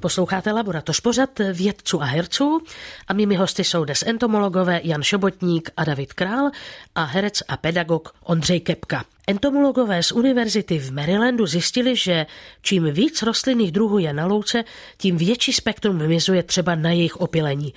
Posloucháte 0.00 0.52
Laboratoř 0.52 1.00
pořad 1.00 1.30
vědců 1.52 2.02
a 2.02 2.04
herců 2.04 2.62
a 3.08 3.12
mými 3.12 3.36
hosty 3.36 3.64
jsou 3.64 3.84
dnes 3.84 4.04
entomologové 4.06 4.80
Jan 4.84 5.02
Šobotník 5.02 5.70
a 5.76 5.84
David 5.84 6.12
Král 6.12 6.50
a 6.94 7.04
herec 7.04 7.42
a 7.48 7.56
pedagog 7.56 8.12
Ondřej 8.24 8.60
Kepka. 8.60 9.04
Entomologové 9.30 10.02
z 10.02 10.12
univerzity 10.12 10.78
v 10.78 10.90
Marylandu 10.92 11.46
zjistili, 11.46 11.96
že 11.96 12.26
čím 12.62 12.90
víc 12.90 13.22
rostlinných 13.22 13.72
druhů 13.72 13.98
je 13.98 14.12
na 14.12 14.26
louce, 14.26 14.64
tím 14.96 15.16
větší 15.16 15.52
spektrum 15.52 15.98
vymizuje 15.98 16.42
třeba 16.42 16.74
na 16.74 16.90
jejich 16.90 17.16
opilení. 17.16 17.74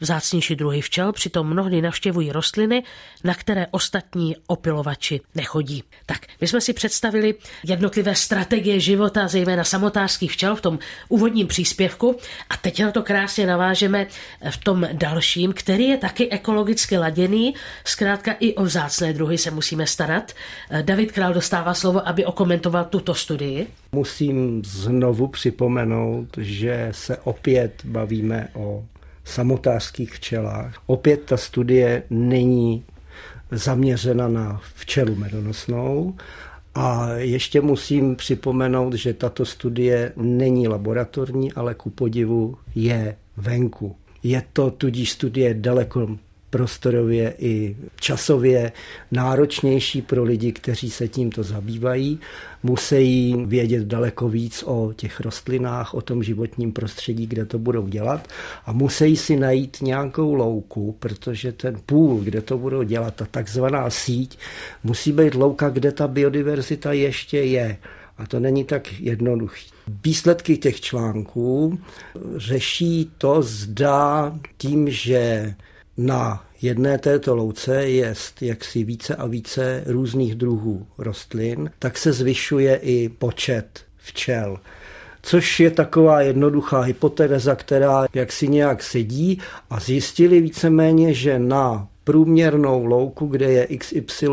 Vzácnější 0.00 0.56
druhy 0.56 0.80
včel 0.80 1.12
přitom 1.12 1.46
mnohdy 1.46 1.82
navštěvují 1.82 2.32
rostliny, 2.32 2.82
na 3.24 3.34
které 3.34 3.66
ostatní 3.70 4.36
opilovači 4.46 5.20
nechodí. 5.34 5.84
Tak, 6.06 6.18
my 6.40 6.48
jsme 6.48 6.60
si 6.60 6.72
představili 6.72 7.34
jednotlivé 7.64 8.14
strategie 8.14 8.80
života, 8.80 9.28
zejména 9.28 9.64
samotářských 9.64 10.32
včel 10.32 10.56
v 10.56 10.60
tom 10.60 10.78
úvodním 11.08 11.46
příspěvku 11.46 12.16
a 12.50 12.56
teď 12.56 12.82
na 12.82 12.92
to 12.92 13.02
krásně 13.02 13.46
navážeme 13.46 14.06
v 14.50 14.56
tom 14.56 14.88
dalším, 14.92 15.52
který 15.52 15.84
je 15.84 15.96
taky 15.96 16.30
ekologicky 16.30 16.98
laděný, 16.98 17.54
zkrátka 17.84 18.32
i 18.40 18.54
o 18.54 18.62
vzácné 18.62 19.12
druhy 19.12 19.38
se 19.38 19.50
musíme 19.50 19.86
starat. 19.86 20.32
David 20.82 21.12
Král 21.12 21.34
dostává 21.34 21.74
slovo, 21.74 22.08
aby 22.08 22.24
okomentoval 22.24 22.84
tuto 22.84 23.14
studii. 23.14 23.66
Musím 23.92 24.62
znovu 24.64 25.28
připomenout, 25.28 26.28
že 26.38 26.88
se 26.90 27.16
opět 27.16 27.84
bavíme 27.84 28.48
o 28.54 28.84
samotářských 29.30 30.12
včelách. 30.12 30.82
Opět 30.86 31.20
ta 31.24 31.36
studie 31.36 32.02
není 32.10 32.84
zaměřena 33.50 34.28
na 34.28 34.60
včelu 34.74 35.14
medonosnou, 35.14 36.14
a 36.74 37.08
ještě 37.12 37.60
musím 37.60 38.16
připomenout, 38.16 38.94
že 38.94 39.14
tato 39.14 39.44
studie 39.44 40.12
není 40.16 40.68
laboratorní, 40.68 41.52
ale 41.52 41.74
ku 41.74 41.90
podivu 41.90 42.56
je 42.74 43.16
venku. 43.36 43.96
Je 44.22 44.42
to 44.52 44.70
tudíž 44.70 45.10
studie 45.10 45.54
daleko 45.54 46.16
prostorově 46.50 47.34
i 47.38 47.76
časově 48.00 48.72
náročnější 49.10 50.02
pro 50.02 50.24
lidi, 50.24 50.52
kteří 50.52 50.90
se 50.90 51.08
tímto 51.08 51.42
zabývají. 51.42 52.20
Musí 52.62 53.34
vědět 53.46 53.84
daleko 53.84 54.28
víc 54.28 54.64
o 54.66 54.92
těch 54.96 55.20
rostlinách, 55.20 55.94
o 55.94 56.00
tom 56.00 56.22
životním 56.22 56.72
prostředí, 56.72 57.26
kde 57.26 57.44
to 57.44 57.58
budou 57.58 57.86
dělat 57.86 58.28
a 58.66 58.72
musí 58.72 59.16
si 59.16 59.36
najít 59.36 59.76
nějakou 59.82 60.34
louku, 60.34 60.96
protože 60.98 61.52
ten 61.52 61.80
půl, 61.86 62.20
kde 62.20 62.40
to 62.40 62.58
budou 62.58 62.82
dělat, 62.82 63.14
ta 63.14 63.26
takzvaná 63.30 63.90
síť, 63.90 64.38
musí 64.84 65.12
být 65.12 65.34
louka, 65.34 65.68
kde 65.68 65.92
ta 65.92 66.08
biodiverzita 66.08 66.92
ještě 66.92 67.38
je. 67.38 67.76
A 68.18 68.26
to 68.26 68.40
není 68.40 68.64
tak 68.64 69.00
jednoduché. 69.00 69.60
Výsledky 70.04 70.56
těch 70.56 70.80
článků 70.80 71.78
řeší 72.36 73.10
to, 73.18 73.42
zda 73.42 74.32
tím, 74.58 74.90
že 74.90 75.54
na 75.96 76.44
jedné 76.62 76.98
této 76.98 77.34
louce 77.34 77.88
je 77.88 78.14
jaksi 78.40 78.84
více 78.84 79.16
a 79.16 79.26
více 79.26 79.84
různých 79.86 80.34
druhů 80.34 80.86
rostlin, 80.98 81.70
tak 81.78 81.98
se 81.98 82.12
zvyšuje 82.12 82.76
i 82.76 83.08
počet 83.08 83.80
včel. 83.96 84.58
Což 85.22 85.60
je 85.60 85.70
taková 85.70 86.20
jednoduchá 86.20 86.80
hypotéza, 86.80 87.54
která 87.54 88.06
jaksi 88.14 88.48
nějak 88.48 88.82
sedí 88.82 89.38
a 89.70 89.80
zjistili 89.80 90.40
víceméně, 90.40 91.14
že 91.14 91.38
na 91.38 91.88
průměrnou 92.04 92.84
louku, 92.84 93.26
kde 93.26 93.52
je 93.52 93.66
XY 93.78 94.26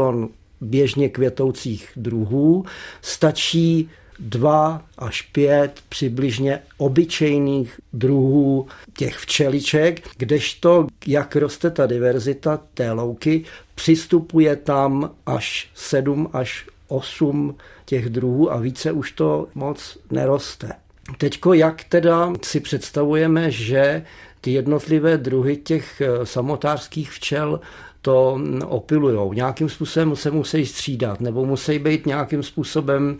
běžně 0.62 1.10
květoucích 1.10 1.90
druhů, 1.96 2.66
stačí 3.02 3.90
dva 4.20 4.82
až 4.98 5.22
pět 5.22 5.82
přibližně 5.90 6.60
obyčejných 6.78 7.80
druhů 7.94 8.68
těch 8.98 9.18
včeliček, 9.18 10.10
kdežto, 10.18 10.88
jak 11.08 11.36
roste 11.36 11.72
ta 11.72 11.86
diverzita 11.86 12.60
té 12.74 12.92
louky, 12.92 13.44
přistupuje 13.76 14.56
tam 14.56 15.12
až 15.26 15.70
sedm 15.76 16.30
až 16.34 16.68
osm 16.88 17.56
těch 17.86 18.10
druhů 18.10 18.52
a 18.52 18.58
více 18.58 18.92
už 18.92 19.12
to 19.12 19.48
moc 19.56 19.98
neroste. 20.12 20.72
Teďko 21.18 21.54
jak 21.54 21.84
teda 21.84 22.34
si 22.44 22.60
představujeme, 22.60 23.52
že 23.52 24.04
ty 24.42 24.52
jednotlivé 24.52 25.18
druhy 25.18 25.58
těch 25.58 26.02
eh, 26.02 26.26
samotářských 26.26 27.12
včel 27.12 27.60
to 28.02 28.40
opilujou. 28.66 29.34
Nějakým 29.34 29.70
způsobem 29.70 30.16
se 30.16 30.32
musí 30.32 30.66
střídat 30.66 31.22
nebo 31.22 31.46
musí 31.46 31.80
být 31.80 32.06
nějakým 32.06 32.44
způsobem 32.44 33.18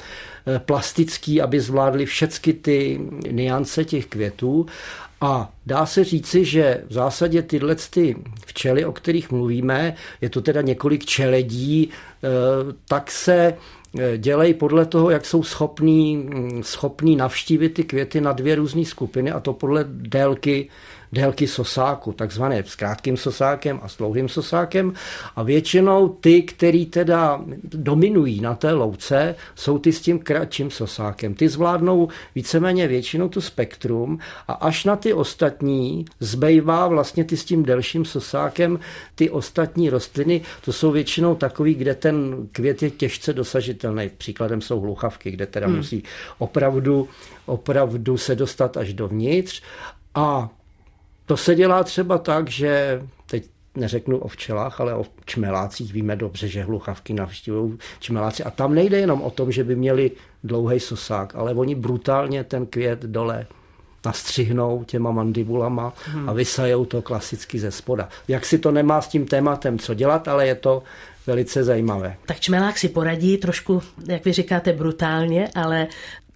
eh, 0.48 0.60
plastický, 0.60 1.42
aby 1.42 1.60
zvládli 1.60 2.06
všechny 2.06 2.54
ty 2.54 3.02
niance 3.32 3.86
těch 3.86 4.06
květů. 4.06 4.66
A 5.22 5.54
dá 5.66 5.86
se 5.86 6.04
říci, 6.04 6.46
že 6.46 6.84
v 6.88 6.94
zásadě 6.94 7.42
tyhle 7.42 7.76
ty 7.76 8.16
včely, 8.46 8.86
o 8.86 8.92
kterých 8.92 9.32
mluvíme, 9.32 9.96
je 10.22 10.30
to 10.30 10.42
teda 10.42 10.62
několik 10.62 11.06
čeledí, 11.06 11.90
eh, 11.90 12.28
tak 12.88 13.12
se 13.12 13.54
eh, 14.00 14.18
dělají 14.18 14.54
podle 14.54 14.86
toho, 14.86 15.10
jak 15.10 15.26
jsou 15.26 15.44
schopní, 15.44 16.18
hm, 16.18 16.64
schopní 16.64 17.16
navštívit 17.16 17.70
ty 17.70 17.84
květy 17.84 18.22
na 18.22 18.32
dvě 18.32 18.56
různé 18.56 18.86
skupiny 18.86 19.32
a 19.32 19.40
to 19.40 19.54
podle 19.54 19.86
délky 19.90 20.70
délky 21.14 21.48
sosáku, 21.48 22.14
takzvané 22.14 22.64
s 22.66 22.76
krátkým 22.76 23.18
sosákem 23.18 23.80
a 23.84 23.88
s 23.88 23.98
dlouhým 23.98 24.30
sosákem. 24.30 24.94
A 25.36 25.44
většinou 25.44 26.10
ty, 26.10 26.44
který 26.44 26.86
teda 26.86 27.42
dominují 27.64 28.42
na 28.42 28.56
té 28.56 28.72
louce, 28.72 29.36
jsou 29.56 29.80
ty 29.80 29.94
s 29.94 30.02
tím 30.02 30.20
kratším 30.20 30.72
sosákem. 30.72 31.34
Ty 31.34 31.50
zvládnou 31.50 32.08
víceméně 32.36 32.88
většinou 32.88 33.30
tu 33.30 33.42
spektrum 33.42 34.20
a 34.48 34.54
až 34.54 34.86
na 34.86 34.96
ty 34.96 35.14
ostatní 35.14 36.06
zbývá 36.20 36.88
vlastně 36.88 37.24
ty 37.24 37.38
s 37.38 37.46
tím 37.46 37.64
delším 37.64 38.06
sosákem 38.06 38.80
ty 39.16 39.30
ostatní 39.30 39.90
rostliny. 39.90 40.42
To 40.66 40.74
jsou 40.74 40.92
většinou 40.92 41.36
takový, 41.36 41.74
kde 41.74 41.96
ten 41.96 42.48
květ 42.52 42.84
je 42.84 42.92
těžce 42.92 43.34
dosažitelný. 43.34 44.10
Příkladem 44.18 44.62
jsou 44.62 44.80
hluchavky, 44.80 45.32
kde 45.32 45.46
teda 45.46 45.68
hmm. 45.68 45.76
musí 45.76 46.04
opravdu, 46.38 47.08
opravdu 47.46 48.18
se 48.18 48.36
dostat 48.36 48.78
až 48.78 48.94
dovnitř. 48.94 49.62
A 50.16 50.50
to 51.28 51.38
se 51.38 51.56
dělá 51.56 51.84
třeba 51.84 52.18
tak, 52.18 52.50
že 52.50 53.02
teď 53.26 53.44
neřeknu 53.76 54.18
o 54.18 54.28
včelách, 54.28 54.82
ale 54.82 54.94
o 54.96 55.06
čmelácích. 55.26 55.94
Víme 55.94 56.16
dobře, 56.16 56.48
že 56.48 56.64
hluchavky 56.64 57.14
navštívují 57.14 57.78
čmeláci. 58.00 58.44
A 58.44 58.52
tam 58.52 58.76
nejde 58.76 59.00
jenom 59.00 59.22
o 59.22 59.30
tom, 59.30 59.52
že 59.52 59.64
by 59.64 59.76
měli 59.76 60.12
dlouhý 60.44 60.80
sosák, 60.80 61.36
ale 61.36 61.54
oni 61.54 61.76
brutálně 61.76 62.44
ten 62.44 62.66
květ 62.66 63.00
dole 63.00 63.46
nastřihnou 64.06 64.84
těma 64.84 65.12
mandibulama 65.12 65.94
hmm. 66.06 66.30
a 66.30 66.34
vysajou 66.34 66.86
to 66.86 67.02
klasicky 67.02 67.60
ze 67.60 67.72
spoda. 67.72 68.10
Jak 68.28 68.46
si 68.46 68.58
to 68.58 68.72
nemá 68.72 69.02
s 69.02 69.08
tím 69.08 69.26
tématem 69.26 69.80
co 69.80 69.94
dělat, 69.94 70.28
ale 70.28 70.48
je 70.48 70.56
to 70.56 70.84
velice 71.28 71.64
zajímavé. 71.64 72.16
Tak 72.26 72.40
čmelák 72.40 72.78
si 72.78 72.90
poradí 72.90 73.38
trošku, 73.38 73.82
jak 74.08 74.26
vy 74.26 74.34
říkáte, 74.34 74.74
brutálně, 74.74 75.50
ale 75.56 75.88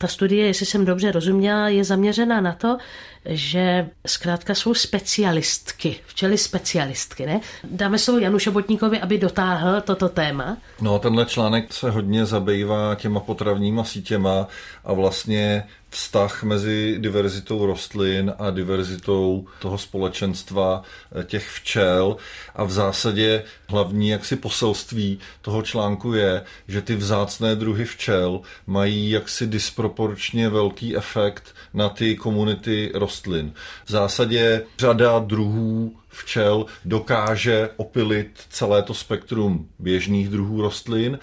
ta 0.02 0.08
studie, 0.08 0.46
jestli 0.48 0.66
jsem 0.66 0.86
dobře 0.86 1.12
rozuměla, 1.12 1.70
je 1.70 1.84
zaměřená 1.84 2.42
na 2.42 2.54
to, 2.54 2.78
že 3.26 3.90
zkrátka 4.08 4.56
jsou 4.56 4.74
specialistky, 4.74 5.96
včely 6.06 6.38
specialistky, 6.38 7.26
ne? 7.26 7.40
Dáme 7.64 8.00
slovo 8.00 8.20
Janu 8.20 8.40
Šobotníkovi, 8.40 9.00
aby 9.00 9.18
dotáhl 9.18 9.82
toto 9.82 10.10
téma. 10.10 10.58
No, 10.82 11.00
tenhle 11.00 11.26
článek 11.26 11.74
se 11.74 11.92
hodně 11.92 12.26
zabývá 12.26 12.96
těma 12.96 13.20
potravníma 13.20 13.84
sítěma 13.84 14.48
a 14.86 14.94
vlastně 14.94 15.64
vztah 15.92 16.44
mezi 16.44 16.96
diverzitou 17.00 17.66
rostlin 17.66 18.34
a 18.40 18.50
diverzitou 18.50 19.48
toho 19.60 19.78
společenstva 19.78 20.84
eh, 21.20 21.24
těch 21.24 21.50
včel 21.50 22.18
a 22.56 22.64
v 22.64 22.72
zásadě 22.72 23.44
hlavní 23.68 24.10
jaksi 24.10 24.36
poselství 24.36 25.20
toho 25.42 25.62
článku 25.62 26.14
je, 26.14 26.44
že 26.68 26.82
ty 26.82 26.96
vzácné 26.96 27.56
druhy 27.56 27.86
včel 27.86 28.42
mají 28.68 29.10
jaksi 29.12 29.48
dispro 29.48 29.90
disproporčně 29.92 30.50
velký 30.50 30.98
efekt 30.98 31.56
na 31.74 31.90
ty 31.90 32.16
komunity 32.16 32.92
rostlin. 32.94 33.54
V 33.86 33.92
zásadě 33.92 34.64
řada 34.80 35.20
druhů 35.20 35.96
včel 36.10 36.66
dokáže 36.86 37.70
opilit 37.78 38.32
celé 38.50 38.84
to 38.84 38.94
spektrum 38.94 39.68
běžných 39.80 40.30
druhů 40.30 40.62
rostlin. 40.62 41.20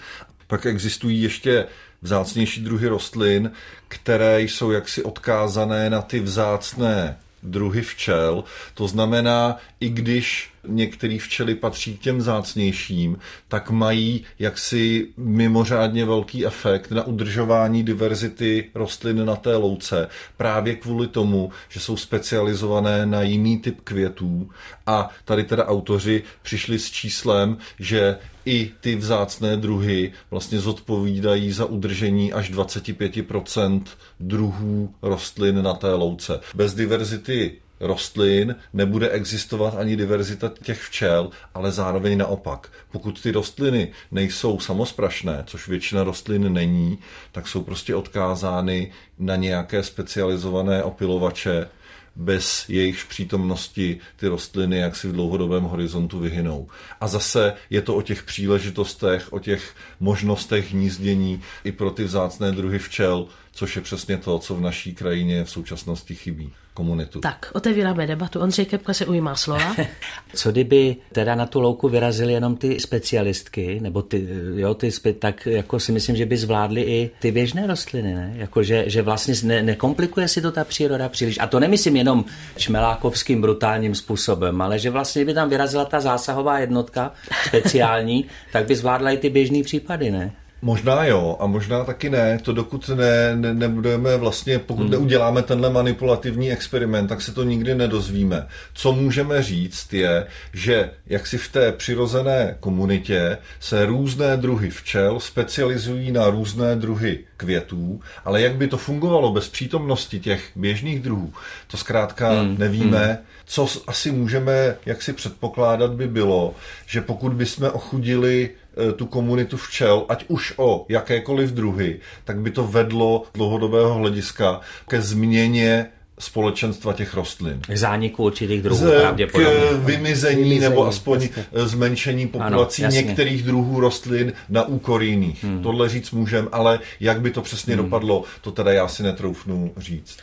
Pak 0.47 0.65
existují 0.65 1.21
ještě 1.21 1.65
vzácnější 2.01 2.61
druhy 2.61 2.87
rostlin, 2.87 3.51
které 3.87 4.41
jsou 4.41 4.71
jaksi 4.71 5.03
odkázané 5.03 5.89
na 5.89 6.01
ty 6.01 6.19
vzácné 6.19 7.17
druhy 7.43 7.81
včel. 7.81 8.43
To 8.73 8.87
znamená, 8.87 9.57
i 9.79 9.89
když 9.89 10.51
některý 10.69 11.19
včely 11.19 11.55
patří 11.55 11.97
k 11.97 12.01
těm 12.01 12.21
zácnějším, 12.21 13.17
tak 13.47 13.69
mají 13.69 14.23
jaksi 14.39 15.07
mimořádně 15.17 16.05
velký 16.05 16.45
efekt 16.45 16.91
na 16.91 17.03
udržování 17.03 17.83
diverzity 17.83 18.69
rostlin 18.75 19.25
na 19.25 19.35
té 19.35 19.55
louce 19.55 20.07
právě 20.37 20.75
kvůli 20.75 21.07
tomu, 21.07 21.51
že 21.69 21.79
jsou 21.79 21.97
specializované 21.97 23.05
na 23.05 23.21
jiný 23.21 23.59
typ 23.59 23.81
květů 23.81 24.49
a 24.87 25.09
tady 25.25 25.43
teda 25.43 25.65
autoři 25.65 26.23
přišli 26.41 26.79
s 26.79 26.91
číslem, 26.91 27.57
že 27.79 28.17
i 28.45 28.71
ty 28.81 28.95
vzácné 28.95 29.57
druhy 29.57 30.11
vlastně 30.31 30.59
zodpovídají 30.59 31.51
za 31.51 31.65
udržení 31.65 32.33
až 32.33 32.51
25% 32.51 33.81
druhů 34.19 34.93
rostlin 35.01 35.63
na 35.63 35.73
té 35.73 35.93
louce. 35.93 36.39
Bez 36.55 36.73
diverzity 36.73 37.57
rostlin 37.79 38.55
nebude 38.73 39.09
existovat 39.09 39.75
ani 39.77 39.95
diverzita 39.95 40.51
těch 40.63 40.81
včel, 40.81 41.29
ale 41.53 41.71
zároveň 41.71 42.17
naopak. 42.17 42.71
Pokud 42.91 43.21
ty 43.21 43.31
rostliny 43.31 43.91
nejsou 44.11 44.59
samosprašné, 44.59 45.43
což 45.47 45.67
většina 45.67 46.03
rostlin 46.03 46.53
není, 46.53 46.99
tak 47.31 47.47
jsou 47.47 47.63
prostě 47.63 47.95
odkázány 47.95 48.91
na 49.19 49.35
nějaké 49.35 49.83
specializované 49.83 50.83
opilovače, 50.83 51.67
bez 52.15 52.65
jejich 52.69 53.05
přítomnosti 53.05 53.99
ty 54.15 54.27
rostliny 54.27 54.77
jak 54.77 54.95
si 54.95 55.07
v 55.07 55.11
dlouhodobém 55.11 55.63
horizontu 55.63 56.19
vyhynou. 56.19 56.67
A 57.01 57.07
zase 57.07 57.53
je 57.69 57.81
to 57.81 57.95
o 57.95 58.01
těch 58.01 58.23
příležitostech, 58.23 59.33
o 59.33 59.39
těch 59.39 59.75
možnostech 59.99 60.73
hnízdění 60.73 61.41
i 61.63 61.71
pro 61.71 61.91
ty 61.91 62.03
vzácné 62.03 62.51
druhy 62.51 62.79
včel, 62.79 63.27
což 63.51 63.75
je 63.75 63.81
přesně 63.81 64.17
to, 64.17 64.39
co 64.39 64.55
v 64.55 64.61
naší 64.61 64.95
krajině 64.95 65.43
v 65.43 65.49
současnosti 65.49 66.15
chybí 66.15 66.53
komunitu. 66.79 67.19
Tak, 67.19 67.51
otevíráme 67.53 68.07
debatu. 68.07 68.39
Ondřej 68.39 68.65
Kepka 68.65 68.93
se 68.93 69.05
ujímá 69.05 69.35
slova. 69.35 69.75
Co 70.33 70.51
kdyby 70.51 70.95
teda 71.11 71.35
na 71.35 71.45
tu 71.45 71.59
louku 71.59 71.89
vyrazili 71.89 72.33
jenom 72.33 72.55
ty 72.55 72.79
specialistky, 72.79 73.79
nebo 73.81 74.01
ty, 74.01 74.27
jo, 74.55 74.73
ty 74.73 74.91
spe, 74.91 75.13
tak 75.13 75.45
jako 75.45 75.79
si 75.79 75.91
myslím, 75.91 76.15
že 76.15 76.25
by 76.25 76.37
zvládli 76.37 76.81
i 76.81 77.11
ty 77.19 77.31
běžné 77.31 77.67
rostliny, 77.67 78.13
ne? 78.13 78.33
Jako, 78.35 78.63
že, 78.63 78.83
že 78.87 79.01
vlastně 79.01 79.33
ne, 79.43 79.63
nekomplikuje 79.63 80.27
si 80.27 80.41
to 80.41 80.51
ta 80.51 80.63
příroda 80.63 81.09
příliš. 81.09 81.39
A 81.39 81.47
to 81.47 81.59
nemyslím 81.59 81.95
jenom 81.95 82.25
čmelákovským 82.57 83.41
brutálním 83.41 83.95
způsobem, 83.95 84.61
ale 84.61 84.79
že 84.79 84.89
vlastně 84.89 85.25
by 85.25 85.33
tam 85.33 85.49
vyrazila 85.49 85.85
ta 85.85 85.99
zásahová 85.99 86.59
jednotka 86.59 87.13
speciální, 87.47 88.25
tak 88.51 88.67
by 88.67 88.75
zvládla 88.75 89.11
i 89.11 89.17
ty 89.17 89.29
běžné 89.29 89.63
případy, 89.63 90.11
ne? 90.11 90.31
Možná 90.61 91.05
jo, 91.05 91.37
a 91.39 91.45
možná 91.45 91.83
taky 91.83 92.09
ne. 92.09 92.39
To 92.43 92.53
dokud 92.53 92.89
ne, 92.89 93.35
ne, 93.35 93.53
nebudeme 93.53 94.17
vlastně, 94.17 94.59
pokud 94.59 94.81
hmm. 94.81 94.91
neuděláme 94.91 95.41
tenhle 95.41 95.69
manipulativní 95.69 96.51
experiment, 96.51 97.09
tak 97.09 97.21
se 97.21 97.31
to 97.31 97.43
nikdy 97.43 97.75
nedozvíme. 97.75 98.47
Co 98.73 98.93
můžeme 98.93 99.43
říct 99.43 99.93
je, 99.93 100.27
že 100.53 100.91
jak 101.07 101.27
si 101.27 101.37
v 101.37 101.51
té 101.51 101.71
přirozené 101.71 102.55
komunitě 102.59 103.37
se 103.59 103.85
různé 103.85 104.37
druhy 104.37 104.69
včel 104.69 105.19
specializují 105.19 106.11
na 106.11 106.29
různé 106.29 106.75
druhy 106.75 107.19
květů, 107.37 108.01
ale 108.25 108.41
jak 108.41 108.55
by 108.55 108.67
to 108.67 108.77
fungovalo 108.77 109.31
bez 109.31 109.49
přítomnosti 109.49 110.19
těch 110.19 110.51
běžných 110.55 110.99
druhů, 110.99 111.33
to 111.67 111.77
zkrátka 111.77 112.31
hmm. 112.31 112.55
nevíme. 112.57 113.05
Hmm. 113.05 113.17
Co 113.45 113.67
asi 113.87 114.11
můžeme 114.11 114.75
jak 114.85 115.01
si 115.01 115.13
předpokládat 115.13 115.91
by 115.91 116.07
bylo, 116.07 116.55
že 116.85 117.01
pokud 117.01 117.33
bychom 117.33 117.69
ochudili 117.73 118.49
tu 118.95 119.05
komunitu 119.05 119.57
včel, 119.57 120.05
ať 120.09 120.25
už 120.27 120.53
o 120.57 120.85
jakékoliv 120.89 121.51
druhy, 121.51 121.99
tak 122.23 122.39
by 122.39 122.51
to 122.51 122.67
vedlo 122.67 123.23
dlouhodobého 123.33 123.93
hlediska 123.93 124.61
ke 124.87 125.01
změně 125.01 125.85
společenstva 126.19 126.93
těch 126.93 127.13
rostlin. 127.13 127.59
K 127.67 127.77
zániku 127.77 128.23
určitých 128.23 128.61
druhů 128.61 128.77
Z, 128.77 129.01
pravděpodobně. 129.01 129.55
K 129.55 129.71
vymizení, 129.71 130.43
vymizení 130.43 130.59
nebo 130.59 130.87
aspoň 130.87 131.21
jasně. 131.21 131.45
zmenšení 131.53 132.27
populací 132.27 132.85
ano, 132.85 132.93
některých 132.93 133.43
druhů 133.43 133.79
rostlin 133.79 134.33
na 134.49 134.63
úkor 134.63 135.03
jiných. 135.03 135.43
Hmm. 135.43 135.63
Tohle 135.63 135.89
říct 135.89 136.11
můžem, 136.11 136.49
ale 136.51 136.79
jak 136.99 137.21
by 137.21 137.31
to 137.31 137.41
přesně 137.41 137.75
hmm. 137.75 137.83
dopadlo, 137.83 138.23
to 138.41 138.51
teda 138.51 138.71
já 138.71 138.87
si 138.87 139.03
netroufnu 139.03 139.71
říct. 139.77 140.17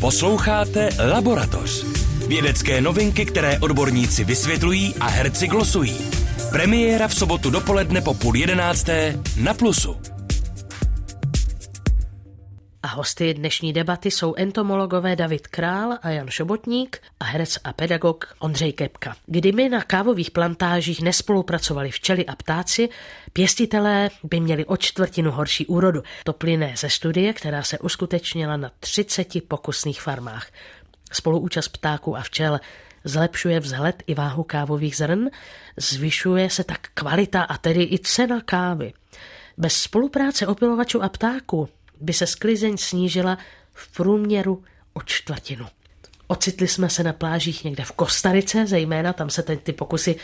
Posloucháte 0.00 0.88
Laboratoř. 1.10 1.84
Vědecké 2.28 2.80
novinky, 2.80 3.26
které 3.26 3.58
odborníci 3.58 4.24
vysvětlují 4.24 4.94
a 5.00 5.06
herci 5.06 5.46
glosují. 5.46 5.96
Premiéra 6.56 7.08
v 7.08 7.14
sobotu 7.14 7.50
dopoledne 7.50 8.00
po 8.00 8.14
půl 8.14 8.36
jedenácté 8.36 9.20
na 9.36 9.54
Plusu. 9.54 9.96
A 12.82 12.88
hosty 12.88 13.34
dnešní 13.34 13.72
debaty 13.72 14.10
jsou 14.10 14.34
entomologové 14.34 15.16
David 15.16 15.46
Král 15.46 15.98
a 16.02 16.10
Jan 16.10 16.28
Šobotník 16.28 16.98
a 17.20 17.24
herec 17.24 17.58
a 17.64 17.72
pedagog 17.72 18.34
Ondřej 18.38 18.72
Kepka. 18.72 19.16
Kdyby 19.26 19.68
na 19.68 19.82
kávových 19.82 20.30
plantážích 20.30 21.02
nespolupracovali 21.02 21.90
včely 21.90 22.26
a 22.26 22.36
ptáci, 22.36 22.88
pěstitelé 23.32 24.10
by 24.24 24.40
měli 24.40 24.64
o 24.64 24.76
čtvrtinu 24.76 25.30
horší 25.30 25.66
úrodu. 25.66 26.02
To 26.24 26.32
plyne 26.32 26.74
ze 26.76 26.90
studie, 26.90 27.32
která 27.32 27.62
se 27.62 27.78
uskutečnila 27.78 28.56
na 28.56 28.70
30 28.80 29.48
pokusných 29.48 30.00
farmách. 30.00 30.46
Spoluúčast 31.12 31.68
ptáků 31.68 32.16
a 32.16 32.20
včel 32.20 32.60
zlepšuje 33.06 33.60
vzhled 33.60 34.02
i 34.06 34.14
váhu 34.14 34.42
kávových 34.42 34.96
zrn, 34.96 35.30
zvyšuje 35.76 36.50
se 36.50 36.64
tak 36.64 36.88
kvalita 36.94 37.42
a 37.42 37.58
tedy 37.58 37.82
i 37.82 37.98
cena 37.98 38.40
kávy. 38.40 38.92
Bez 39.56 39.76
spolupráce 39.76 40.46
opilovačů 40.46 41.02
a 41.02 41.08
ptáků 41.08 41.68
by 42.00 42.12
se 42.12 42.26
sklizeň 42.26 42.76
snížila 42.76 43.38
v 43.72 43.96
průměru 43.96 44.64
o 44.92 45.02
čtvrtinu. 45.02 45.66
Ocitli 46.28 46.68
jsme 46.68 46.90
se 46.90 47.02
na 47.02 47.12
plážích 47.12 47.64
někde 47.64 47.84
v 47.84 47.92
Kostarice, 47.92 48.66
zejména 48.66 49.12
tam 49.12 49.30
se 49.30 49.42
ty 49.42 49.72
pokusy 49.72 50.16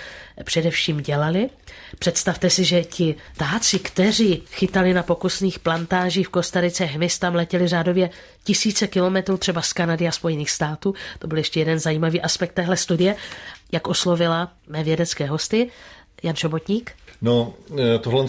především 0.44 1.00
dělaly. 1.00 1.50
Představte 1.98 2.50
si, 2.50 2.64
že 2.64 2.84
ti 2.84 3.14
táci, 3.36 3.78
kteří 3.78 4.42
chytali 4.50 4.94
na 4.94 5.02
pokusných 5.02 5.58
plantážích 5.58 6.26
v 6.26 6.30
Kostarice 6.30 6.84
hmyz, 6.84 7.18
tam 7.18 7.34
letěli 7.34 7.68
řádově 7.68 8.10
tisíce 8.44 8.86
kilometrů 8.86 9.36
třeba 9.36 9.62
z 9.62 9.72
Kanady 9.72 10.08
a 10.08 10.12
Spojených 10.12 10.50
států. 10.50 10.94
To 11.18 11.26
byl 11.26 11.38
ještě 11.38 11.60
jeden 11.60 11.78
zajímavý 11.78 12.20
aspekt 12.20 12.52
téhle 12.52 12.76
studie, 12.76 13.16
jak 13.72 13.86
oslovila 13.86 14.52
mé 14.68 14.84
vědecké 14.84 15.26
hosty. 15.26 15.70
Jan 16.22 16.36
Šobotník. 16.36 16.92
No, 17.22 17.54
e, 17.78 17.98
tohle 17.98 18.26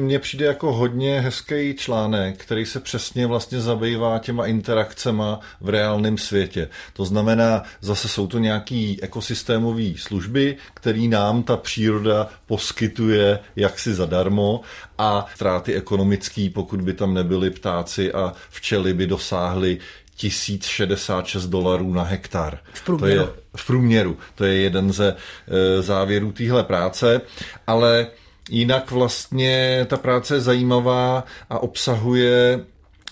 mně 0.00 0.18
přijde 0.18 0.46
jako 0.46 0.72
hodně 0.72 1.20
hezký 1.20 1.74
článek, 1.74 2.36
který 2.36 2.66
se 2.66 2.80
přesně 2.80 3.26
vlastně 3.26 3.60
zabývá 3.60 4.18
těma 4.18 4.46
interakcema 4.46 5.40
v 5.60 5.68
reálném 5.68 6.18
světě. 6.18 6.68
To 6.92 7.04
znamená, 7.04 7.62
zase 7.80 8.08
jsou 8.08 8.26
to 8.26 8.38
nějaký 8.38 9.02
ekosystémové 9.02 9.92
služby, 9.96 10.56
který 10.74 11.08
nám 11.08 11.42
ta 11.42 11.56
příroda 11.56 12.28
poskytuje 12.46 13.38
jaksi 13.56 13.94
zadarmo 13.94 14.60
a 14.98 15.26
ztráty 15.34 15.74
ekonomický, 15.74 16.50
pokud 16.50 16.82
by 16.82 16.92
tam 16.94 17.14
nebyly 17.14 17.50
ptáci 17.50 18.12
a 18.12 18.32
včely 18.50 18.94
by 18.94 19.06
dosáhly 19.06 19.78
1066 20.16 21.46
dolarů 21.46 21.92
na 21.92 22.02
hektar. 22.02 22.58
V 22.72 22.84
průměru. 22.84 23.22
To 23.22 23.26
je, 23.26 23.32
v 23.56 23.66
průměru. 23.66 24.18
To 24.34 24.44
je 24.44 24.54
jeden 24.54 24.92
ze 24.92 25.16
e, 25.48 25.82
závěrů 25.82 26.32
téhle 26.32 26.64
práce, 26.64 27.20
ale 27.66 28.06
Jinak 28.48 28.90
vlastně 28.90 29.86
ta 29.88 29.96
práce 29.96 30.34
je 30.34 30.40
zajímavá 30.40 31.24
a 31.50 31.58
obsahuje 31.58 32.60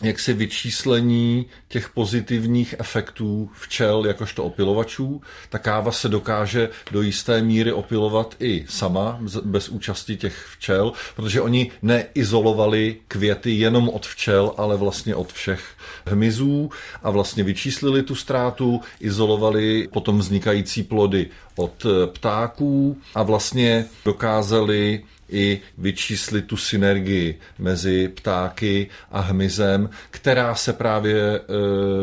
jaksi 0.03 0.33
vyčíslení 0.33 1.47
těch 1.69 1.89
pozitivních 1.89 2.75
efektů 2.79 3.51
včel 3.55 4.07
jakožto 4.07 4.45
opilovačů. 4.45 5.21
Ta 5.49 5.59
káva 5.59 5.93
se 5.93 6.09
dokáže 6.09 6.69
do 6.91 7.03
jisté 7.03 7.43
míry 7.43 7.73
opilovat 7.73 8.35
i 8.41 8.65
sama, 8.69 9.19
bez 9.45 9.69
účasti 9.69 10.17
těch 10.17 10.47
včel, 10.53 10.93
protože 11.17 11.41
oni 11.41 11.71
neizolovali 11.83 12.97
květy 13.09 13.51
jenom 13.51 13.89
od 13.89 14.07
včel, 14.07 14.53
ale 14.57 14.77
vlastně 14.77 15.15
od 15.15 15.33
všech 15.33 15.65
hmyzů 16.07 16.71
a 17.03 17.11
vlastně 17.11 17.43
vyčíslili 17.43 18.03
tu 18.03 18.15
ztrátu, 18.15 18.81
izolovali 19.01 19.89
potom 19.93 20.19
vznikající 20.19 20.83
plody 20.83 21.27
od 21.57 21.87
ptáků 22.13 22.97
a 23.15 23.23
vlastně 23.23 23.85
dokázali 24.05 25.03
i 25.29 25.61
vyčíslit 25.79 26.47
tu 26.47 26.57
synergii 26.57 27.39
mezi 27.59 28.09
ptáky 28.09 28.89
a 29.11 29.21
hmyzem, 29.21 29.91
která 30.11 30.55
se 30.55 30.73
právě 30.73 31.21
e, 31.21 31.41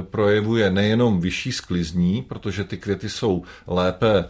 projevuje 0.01 0.71
nejenom 0.71 1.21
vyšší 1.21 1.51
sklizní, 1.51 2.21
protože 2.21 2.63
ty 2.63 2.77
květy 2.77 3.09
jsou 3.09 3.43
lépe, 3.67 4.17
e, 4.17 4.25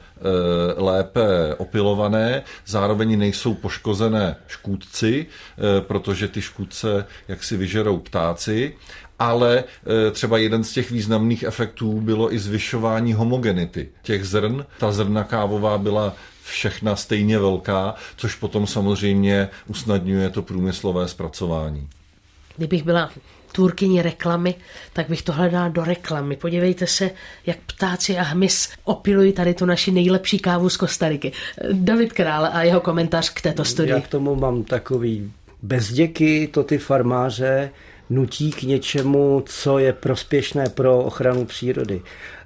lépe 0.78 1.56
opilované, 1.58 2.44
zároveň 2.66 3.20
nejsou 3.20 3.54
poškozené 3.54 4.36
škůdci, 4.48 5.26
e, 5.26 5.82
protože 5.82 6.28
ty 6.28 6.42
škůdce 6.42 7.06
jak 7.28 7.44
si 7.44 7.58
vyžerou 7.58 7.98
ptáci, 7.98 8.74
ale 9.20 9.64
třeba 10.12 10.38
jeden 10.38 10.64
z 10.64 10.72
těch 10.72 10.92
významných 10.92 11.44
efektů 11.44 12.02
bylo 12.02 12.34
i 12.34 12.40
zvyšování 12.40 13.14
homogenity 13.14 13.90
těch 14.02 14.26
zrn. 14.26 14.66
Ta 14.80 14.92
zrna 14.92 15.24
kávová 15.24 15.78
byla 15.78 16.16
všechna 16.44 16.96
stejně 16.96 17.40
velká, 17.40 17.96
což 18.16 18.36
potom 18.36 18.68
samozřejmě 18.68 19.50
usnadňuje 19.68 20.30
to 20.30 20.42
průmyslové 20.42 21.08
zpracování. 21.08 21.88
Kdybych 22.58 22.84
byla 22.84 23.10
tvůrkyní 23.52 24.02
reklamy, 24.02 24.56
tak 24.94 25.10
bych 25.10 25.22
to 25.22 25.32
hledala 25.32 25.68
do 25.70 25.84
reklamy. 25.84 26.36
Podívejte 26.36 26.88
se, 26.88 27.12
jak 27.46 27.58
ptáci 27.58 28.18
a 28.18 28.24
hmyz 28.24 28.70
opilují 28.84 29.34
tady 29.34 29.54
tu 29.54 29.66
naši 29.66 29.92
nejlepší 29.92 30.40
kávu 30.40 30.70
z 30.70 30.78
Kostariky. 30.78 31.32
David 31.72 32.14
Král 32.14 32.50
a 32.54 32.64
jeho 32.64 32.82
komentář 32.82 33.30
k 33.30 33.42
této 33.42 33.66
studii. 33.66 33.94
Já 33.94 34.02
k 34.02 34.08
tomu 34.08 34.36
mám 34.36 34.64
takový 34.64 35.32
bezděky, 35.62 36.50
to 36.54 36.64
ty 36.64 36.78
farmáře 36.78 37.70
nutí 38.10 38.52
k 38.52 38.64
něčemu, 38.64 39.44
co 39.46 39.80
je 39.80 39.94
prospěšné 39.94 40.70
pro 40.70 41.00
ochranu 41.00 41.46
přírody. 41.46 42.02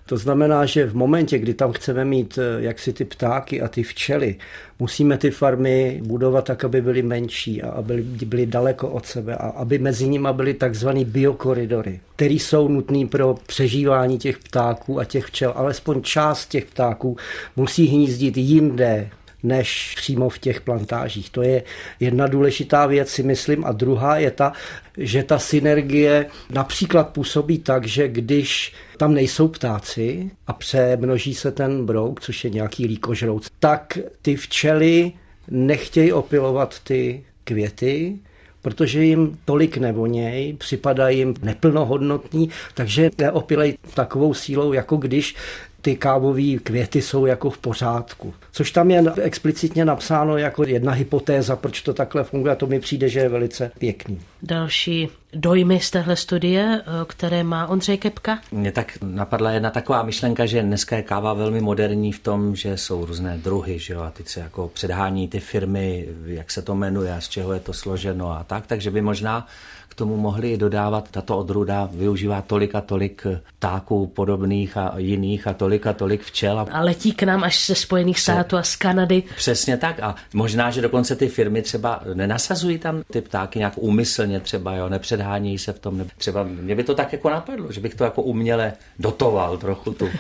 To 0.07 0.17
znamená, 0.17 0.65
že 0.65 0.85
v 0.85 0.95
momentě, 0.95 1.37
kdy 1.37 1.53
tam 1.53 1.71
chceme 1.71 2.05
mít 2.05 2.39
eh, 2.41 2.61
jaksi 2.63 2.93
ty 2.93 3.05
ptáky 3.05 3.61
a 3.61 3.67
ty 3.67 3.83
včely, 3.83 4.35
musíme 4.79 5.17
ty 5.17 5.31
farmy 5.31 6.01
budovat 6.03 6.45
tak, 6.45 6.63
aby 6.63 6.81
byly 6.81 7.01
menší 7.01 7.61
a 7.61 7.69
aby 7.69 8.01
byly 8.25 8.45
daleko 8.45 8.89
od 8.89 9.05
sebe 9.05 9.35
a 9.35 9.47
aby 9.47 9.79
mezi 9.79 10.07
nimi 10.07 10.29
byly 10.31 10.53
takzvané 10.53 11.05
biokoridory, 11.05 11.99
které 12.15 12.33
jsou 12.33 12.67
nutné 12.67 13.07
pro 13.07 13.35
přežívání 13.47 14.17
těch 14.17 14.37
ptáků 14.37 14.99
a 14.99 15.05
těch 15.05 15.25
včel. 15.25 15.53
Alespoň 15.55 16.01
část 16.01 16.45
těch 16.45 16.65
ptáků 16.65 17.17
musí 17.55 17.87
hnízdit 17.87 18.37
jinde, 18.37 19.09
než 19.43 19.93
přímo 19.95 20.29
v 20.29 20.39
těch 20.39 20.61
plantážích. 20.61 21.29
To 21.29 21.41
je 21.41 21.63
jedna 21.99 22.27
důležitá 22.27 22.85
věc, 22.85 23.09
si 23.09 23.23
myslím. 23.23 23.65
A 23.65 23.71
druhá 23.71 24.17
je 24.17 24.31
ta, 24.31 24.53
že 24.97 25.23
ta 25.23 25.39
synergie 25.39 26.25
například 26.49 27.09
působí 27.09 27.59
tak, 27.59 27.87
že 27.87 28.07
když 28.07 28.73
tam 28.97 29.13
nejsou 29.13 29.47
ptáci 29.47 30.31
a 30.47 30.53
přemnoží 30.53 31.33
se 31.33 31.51
ten 31.51 31.85
brouk, 31.85 32.21
což 32.21 32.43
je 32.43 32.49
nějaký 32.49 32.85
líkožrouc, 32.85 33.47
tak 33.59 33.97
ty 34.21 34.35
včely 34.35 35.11
nechtějí 35.47 36.13
opilovat 36.13 36.79
ty 36.83 37.23
květy, 37.43 38.19
protože 38.61 39.03
jim 39.03 39.37
tolik 39.45 39.77
nevoněj, 39.77 40.53
připadají 40.53 41.17
jim 41.17 41.33
neplnohodnotní, 41.41 42.49
takže 42.73 43.09
neopilej 43.17 43.77
takovou 43.93 44.33
sílou, 44.33 44.73
jako 44.73 44.97
když 44.97 45.35
ty 45.81 45.95
kávové 45.95 46.57
květy 46.63 47.01
jsou 47.01 47.25
jako 47.25 47.49
v 47.49 47.57
pořádku. 47.57 48.33
Což 48.51 48.71
tam 48.71 48.91
je 48.91 49.03
explicitně 49.21 49.85
napsáno 49.85 50.37
jako 50.37 50.63
jedna 50.67 50.91
hypotéza, 50.91 51.55
proč 51.55 51.81
to 51.81 51.93
takhle 51.93 52.23
funguje 52.23 52.51
a 52.53 52.55
to 52.55 52.67
mi 52.67 52.79
přijde, 52.79 53.09
že 53.09 53.19
je 53.19 53.29
velice 53.29 53.71
pěkný. 53.79 54.19
Další 54.43 55.09
dojmy 55.33 55.79
z 55.79 55.91
téhle 55.91 56.15
studie, 56.15 56.81
které 57.07 57.43
má 57.43 57.67
Ondřej 57.67 57.97
Kepka? 57.97 58.39
Mně 58.51 58.71
tak 58.71 58.97
napadla 59.01 59.51
jedna 59.51 59.69
taková 59.69 60.03
myšlenka, 60.03 60.45
že 60.45 60.63
dneska 60.63 60.95
je 60.95 61.01
káva 61.01 61.33
velmi 61.33 61.61
moderní 61.61 62.11
v 62.11 62.19
tom, 62.19 62.55
že 62.55 62.77
jsou 62.77 63.05
různé 63.05 63.37
druhy, 63.37 63.79
že 63.79 63.93
jo, 63.93 64.01
a 64.01 64.11
teď 64.11 64.27
se 64.27 64.39
jako 64.39 64.71
předhání 64.73 65.27
ty 65.27 65.39
firmy, 65.39 66.07
jak 66.25 66.51
se 66.51 66.61
to 66.61 66.75
jmenuje 66.75 67.13
a 67.13 67.21
z 67.21 67.27
čeho 67.27 67.53
je 67.53 67.59
to 67.59 67.73
složeno 67.73 68.31
a 68.31 68.43
tak, 68.43 68.67
takže 68.67 68.91
by 68.91 69.01
možná 69.01 69.47
tomu 69.97 70.17
mohli 70.17 70.57
dodávat, 70.57 71.11
tato 71.11 71.37
odrůda 71.37 71.89
využívá 71.91 72.41
tolik 72.41 72.75
a 72.75 72.81
tolik 72.81 73.27
ptáků 73.57 74.07
podobných 74.07 74.77
a 74.77 74.93
jiných 74.97 75.47
a 75.47 75.53
tolik 75.53 75.87
a 75.87 75.93
tolik 75.93 76.21
včel. 76.23 76.65
A 76.71 76.81
letí 76.81 77.11
k 77.11 77.23
nám 77.23 77.43
až 77.43 77.65
ze 77.65 77.75
Spojených 77.75 78.19
států 78.19 78.57
a 78.57 78.63
z 78.63 78.75
Kanady. 78.75 79.23
Přesně 79.35 79.77
tak 79.77 79.99
a 79.99 80.15
možná, 80.33 80.71
že 80.71 80.81
dokonce 80.81 81.15
ty 81.15 81.27
firmy 81.27 81.61
třeba 81.61 82.01
nenasazují 82.13 82.77
tam 82.79 83.03
ty 83.11 83.21
ptáky 83.21 83.59
nějak 83.59 83.73
úmyslně 83.75 84.39
třeba, 84.39 84.75
jo, 84.75 84.89
nepředhánějí 85.27 85.57
se 85.57 85.73
v 85.73 85.79
tom. 85.79 86.05
Třeba 86.17 86.43
mě 86.43 86.75
by 86.75 86.83
to 86.83 86.95
tak 86.95 87.13
jako 87.13 87.29
napadlo, 87.29 87.71
že 87.71 87.81
bych 87.81 87.95
to 87.95 88.03
jako 88.03 88.21
uměle 88.21 88.73
dotoval 88.99 89.57
trochu 89.57 89.93
tu. 89.93 90.09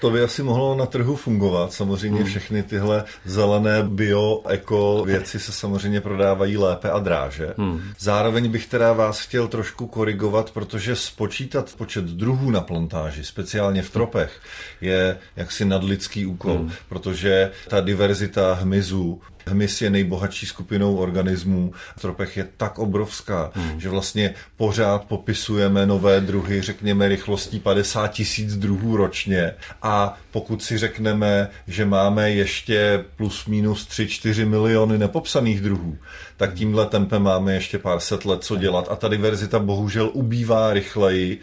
To 0.00 0.10
by 0.10 0.22
asi 0.22 0.42
mohlo 0.42 0.76
na 0.76 0.86
trhu 0.86 1.16
fungovat. 1.16 1.72
Samozřejmě 1.72 2.18
hmm. 2.18 2.28
všechny 2.28 2.62
tyhle 2.62 3.04
zelené 3.24 3.82
bio, 3.82 4.42
eko 4.48 5.04
věci 5.06 5.40
se 5.40 5.52
samozřejmě 5.52 6.00
prodávají 6.00 6.56
lépe 6.56 6.90
a 6.90 6.98
dráže. 6.98 7.54
Hmm. 7.58 7.80
Zároveň 7.98 8.50
bych 8.50 8.66
teda 8.66 8.92
vás 8.92 9.20
chtěl 9.20 9.48
trošku 9.48 9.86
korigovat, 9.86 10.50
protože 10.50 10.96
spočítat 10.96 11.74
počet 11.76 12.04
druhů 12.04 12.50
na 12.50 12.60
plantáži, 12.60 13.24
speciálně 13.24 13.82
v 13.82 13.90
tropech, 13.90 14.40
je 14.80 15.18
jaksi 15.36 15.64
nadlidský 15.64 16.26
úkol, 16.26 16.58
hmm. 16.58 16.72
protože 16.88 17.50
ta 17.68 17.80
diverzita 17.80 18.54
hmyzů 18.54 19.20
Hmyz 19.48 19.82
je 19.82 19.90
nejbohatší 19.90 20.46
skupinou 20.46 20.96
organismů. 20.96 21.72
V 21.96 22.00
tropech 22.00 22.36
je 22.36 22.48
tak 22.56 22.78
obrovská, 22.78 23.50
hmm. 23.54 23.80
že 23.80 23.88
vlastně 23.88 24.34
pořád 24.56 25.04
popisujeme 25.04 25.86
nové 25.86 26.20
druhy, 26.20 26.62
řekněme 26.62 27.08
rychlostí 27.08 27.60
50 27.60 28.08
tisíc 28.08 28.56
druhů 28.56 28.96
ročně. 28.96 29.54
A 29.82 30.18
pokud 30.30 30.62
si 30.62 30.78
řekneme, 30.78 31.48
že 31.66 31.84
máme 31.84 32.30
ještě 32.30 33.04
plus 33.16 33.46
minus 33.46 33.88
3-4 33.88 34.48
miliony 34.48 34.98
nepopsaných 34.98 35.60
druhů, 35.60 35.98
tak 36.36 36.54
tímhle 36.54 36.86
tempem 36.86 37.22
máme 37.22 37.54
ještě 37.54 37.78
pár 37.78 38.00
set 38.00 38.24
let 38.24 38.44
co 38.44 38.56
dělat. 38.56 38.88
A 38.90 38.96
ta 38.96 39.08
diverzita 39.08 39.58
bohužel 39.58 40.10
ubývá 40.12 40.72
rychleji. 40.72 41.40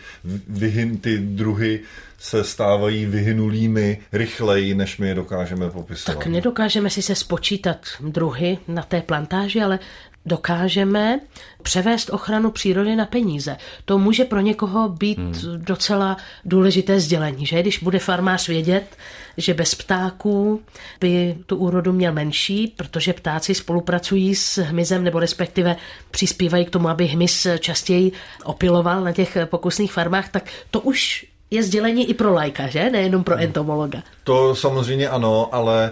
Vyhyn 0.47 0.97
ty 0.97 1.17
druhy 1.17 1.79
se 2.23 2.43
stávají 2.43 3.05
vyhynulými 3.05 3.99
rychleji, 4.11 4.75
než 4.75 4.97
my 4.97 5.07
je 5.07 5.15
dokážeme 5.15 5.69
popisovat. 5.69 6.15
Tak 6.15 6.27
nedokážeme 6.27 6.89
si 6.89 7.01
se 7.01 7.15
spočítat 7.15 7.77
druhy 7.99 8.57
na 8.67 8.83
té 8.83 9.01
plantáži, 9.01 9.61
ale 9.61 9.79
dokážeme 10.25 11.19
převést 11.63 12.09
ochranu 12.09 12.51
přírody 12.51 12.95
na 12.95 13.05
peníze. 13.05 13.57
To 13.85 13.97
může 13.97 14.25
pro 14.25 14.39
někoho 14.39 14.89
být 14.89 15.17
hmm. 15.17 15.33
docela 15.57 16.17
důležité 16.45 16.99
sdělení, 16.99 17.45
že 17.45 17.61
když 17.61 17.79
bude 17.79 17.99
farmář 17.99 18.47
vědět, 18.47 18.97
že 19.37 19.53
bez 19.53 19.75
ptáků 19.75 20.61
by 20.99 21.37
tu 21.45 21.55
úrodu 21.55 21.93
měl 21.93 22.13
menší, 22.13 22.73
protože 22.77 23.13
ptáci 23.13 23.55
spolupracují 23.55 24.35
s 24.35 24.57
hmyzem 24.57 25.03
nebo 25.03 25.19
respektive 25.19 25.75
přispívají 26.11 26.65
k 26.65 26.69
tomu, 26.69 26.89
aby 26.89 27.05
hmyz 27.05 27.47
častěji 27.59 28.11
opiloval 28.43 29.03
na 29.03 29.11
těch 29.11 29.37
pokusných 29.45 29.91
farmách, 29.91 30.29
tak 30.29 30.49
to 30.71 30.79
už 30.79 31.32
je 31.53 31.63
sdělení 31.63 32.09
i 32.09 32.13
pro 32.13 32.33
lajka, 32.33 32.67
že? 32.67 32.89
Nejenom 32.89 33.23
pro 33.23 33.35
entomologa. 33.35 34.03
To 34.23 34.55
samozřejmě 34.55 35.09
ano, 35.09 35.49
ale 35.51 35.91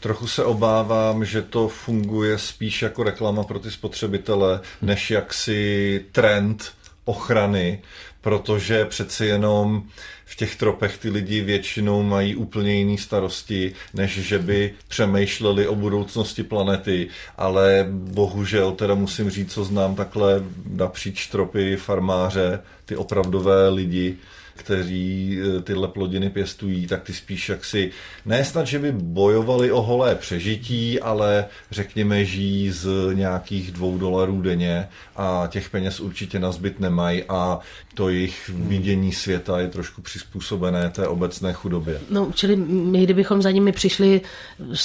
Trochu 0.00 0.26
se 0.26 0.44
obávám, 0.44 1.24
že 1.24 1.42
to 1.42 1.68
funguje 1.68 2.38
spíš 2.38 2.82
jako 2.82 3.02
reklama 3.02 3.44
pro 3.44 3.58
ty 3.58 3.70
spotřebitele, 3.70 4.60
než 4.82 5.10
jaksi 5.10 6.04
trend 6.12 6.72
ochrany, 7.04 7.82
protože 8.20 8.84
přeci 8.84 9.26
jenom 9.26 9.82
v 10.24 10.36
těch 10.36 10.56
tropech 10.56 10.98
ty 10.98 11.10
lidi 11.10 11.40
většinou 11.40 12.02
mají 12.02 12.36
úplně 12.36 12.74
jiné 12.74 12.98
starosti, 12.98 13.72
než 13.94 14.12
že 14.18 14.38
by 14.38 14.74
přemýšleli 14.88 15.66
o 15.66 15.74
budoucnosti 15.74 16.42
planety, 16.42 17.08
ale 17.36 17.86
bohužel 17.90 18.72
teda 18.72 18.94
musím 18.94 19.30
říct, 19.30 19.52
co 19.52 19.64
znám 19.64 19.94
takhle 19.94 20.42
napříč 20.66 21.26
tropy 21.26 21.76
farmáře, 21.76 22.60
ty 22.88 22.96
opravdové 22.96 23.68
lidi, 23.68 24.16
kteří 24.58 25.38
eh, 25.40 25.62
tyhle 25.62 25.88
plodiny 25.88 26.30
pěstují, 26.30 26.86
tak 26.86 27.02
ty 27.02 27.12
spíš 27.12 27.48
jaksi 27.48 27.90
ne 28.26 28.44
snad, 28.44 28.66
že 28.66 28.78
by 28.78 28.92
bojovali 28.92 29.72
o 29.72 29.82
holé 29.82 30.14
přežití, 30.14 31.00
ale 31.00 31.44
řekněme 31.70 32.24
žijí 32.24 32.70
z 32.70 32.88
nějakých 33.12 33.72
dvou 33.72 33.98
dolarů 33.98 34.40
denně 34.42 34.88
a 35.16 35.48
těch 35.50 35.70
peněz 35.70 36.00
určitě 36.00 36.38
na 36.38 36.52
zbyt 36.52 36.80
nemají 36.80 37.24
a 37.28 37.58
to 37.94 38.08
jejich 38.08 38.50
vidění 38.54 39.12
světa 39.12 39.60
je 39.60 39.68
trošku 39.68 40.02
přizpůsobené 40.02 40.90
té 40.90 41.08
obecné 41.08 41.52
chudobě. 41.52 42.00
No, 42.10 42.30
čili 42.34 42.56
my, 42.56 43.04
kdybychom 43.04 43.42
za 43.42 43.50
nimi 43.50 43.72
přišli 43.72 44.20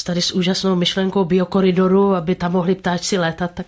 tady 0.06 0.22
s 0.22 0.32
úžasnou 0.32 0.76
myšlenkou 0.76 1.26
biokoridoru, 1.26 2.16
aby 2.16 2.36
tam 2.36 2.52
mohli 2.52 2.76
ptáčci 2.76 3.18
létat, 3.18 3.52
tak 3.54 3.66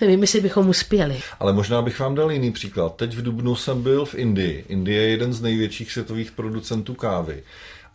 nevím, 0.00 0.20
jestli 0.20 0.40
bychom 0.40 0.68
uspěli. 0.68 1.20
Ale 1.40 1.52
možná 1.52 1.82
bych 1.82 2.00
vám 2.00 2.14
dal 2.14 2.32
jiný 2.32 2.52
příklad. 2.52 2.96
Teď 2.96 3.14
v 3.14 3.22
Dubnu 3.22 3.56
jsem 3.72 3.82
byl 3.82 4.04
v 4.04 4.14
Indii. 4.14 4.64
Indie 4.68 5.02
je 5.02 5.08
jeden 5.08 5.32
z 5.32 5.40
největších 5.42 5.92
světových 5.92 6.32
producentů 6.32 6.94
kávy 6.94 7.42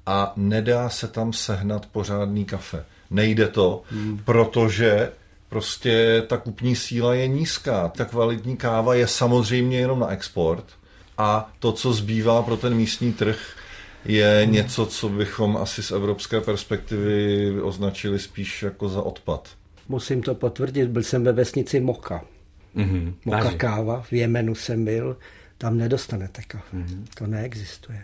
a 0.06 0.34
nedá 0.36 0.90
se 0.90 1.08
tam 1.08 1.34
sehnat 1.34 1.86
pořádný 1.86 2.46
kafe. 2.46 2.86
Nejde 3.10 3.48
to, 3.48 3.84
hmm. 3.90 4.20
protože 4.26 5.12
prostě 5.50 6.24
ta 6.28 6.38
kupní 6.38 6.76
síla 6.76 7.14
je 7.14 7.28
nízká. 7.28 7.88
Ta 7.88 8.06
kvalitní 8.06 8.58
káva 8.58 8.96
je 8.96 9.08
samozřejmě 9.08 9.80
jenom 9.80 10.00
na 10.00 10.08
export 10.08 10.66
a 11.18 11.52
to, 11.60 11.72
co 11.72 11.94
zbývá 11.94 12.42
pro 12.42 12.58
ten 12.58 12.76
místní 12.76 13.14
trh, 13.14 13.40
je 14.06 14.42
hmm. 14.44 14.54
něco, 14.54 14.86
co 14.86 15.10
bychom 15.10 15.58
asi 15.58 15.84
z 15.84 15.92
evropské 15.92 16.42
perspektivy 16.42 17.62
označili 17.62 18.20
spíš 18.20 18.64
jako 18.64 18.90
za 18.90 19.02
odpad. 19.02 19.50
Musím 19.90 20.22
to 20.22 20.36
potvrdit, 20.36 20.90
byl 20.90 21.04
jsem 21.04 21.24
ve 21.24 21.32
vesnici 21.32 21.80
Moka. 21.80 22.26
Mm-hmm. 22.76 23.14
Moka 23.26 23.38
Vážně. 23.38 23.58
káva, 23.58 24.02
v 24.02 24.14
Jemenu 24.14 24.56
jsem 24.56 24.86
byl, 24.86 25.18
tam 25.58 25.78
nedostanete 25.78 26.42
kafe. 26.48 26.78
Mm-hmm. 26.78 27.04
To 27.18 27.28
neexistuje. 27.28 28.04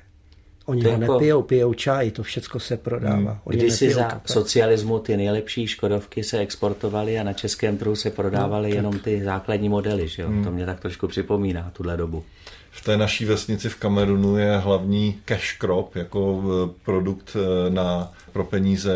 Oni 0.65 0.81
To 0.83 0.91
ho 0.91 1.01
jako- 1.01 1.13
nepijou, 1.13 1.41
pijou 1.41 1.73
čaj, 1.73 2.11
to 2.11 2.23
všecko 2.23 2.59
se 2.59 2.77
prodává. 2.77 3.39
Oni 3.43 3.57
Když 3.57 3.73
si 3.73 3.93
za 3.93 4.03
kafe. 4.03 4.33
socialismu 4.33 4.99
ty 4.99 5.17
nejlepší 5.17 5.67
Škodovky 5.67 6.23
se 6.23 6.39
exportovaly 6.39 7.19
a 7.19 7.23
na 7.23 7.33
českém 7.33 7.77
trhu 7.77 7.95
se 7.95 8.09
prodávaly 8.09 8.69
No, 8.69 8.75
jenom 8.75 8.99
ty 8.99 9.23
základní 9.23 9.69
modely, 9.69 10.07
že 10.07 10.21
jo? 10.21 10.29
To 10.43 10.51
mě 10.51 10.65
tak 10.65 10.79
trošku 10.79 11.07
připomíná 11.07 11.71
tuhle 11.73 11.97
dobu. 11.97 12.23
V 12.71 12.83
té 12.83 12.97
naší 12.97 13.25
vesnici 13.25 13.69
v 13.69 13.75
Kamerunu 13.75 14.37
je 14.37 14.57
hlavní 14.57 15.19
cash 15.25 15.57
crop 15.57 15.95
jako 15.95 16.43
eh, 16.43 16.73
produkt 16.85 17.35
eh, 17.35 17.69
na, 17.69 18.11
pro 18.31 18.43
peníze 18.43 18.93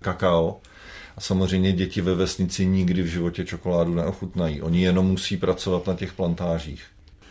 kakao. 0.00 0.60
A 1.16 1.20
samozřejmě 1.20 1.72
děti 1.72 2.00
ve 2.00 2.14
vesnici 2.14 2.66
nikdy 2.66 3.02
v 3.02 3.06
životě 3.06 3.44
čokoládu 3.44 3.94
neochutnají. 3.94 4.62
Oni 4.62 4.82
jenom 4.82 5.06
musí 5.06 5.36
pracovat 5.36 5.86
na 5.86 5.94
těch 5.94 6.12
plantážích. 6.12 6.82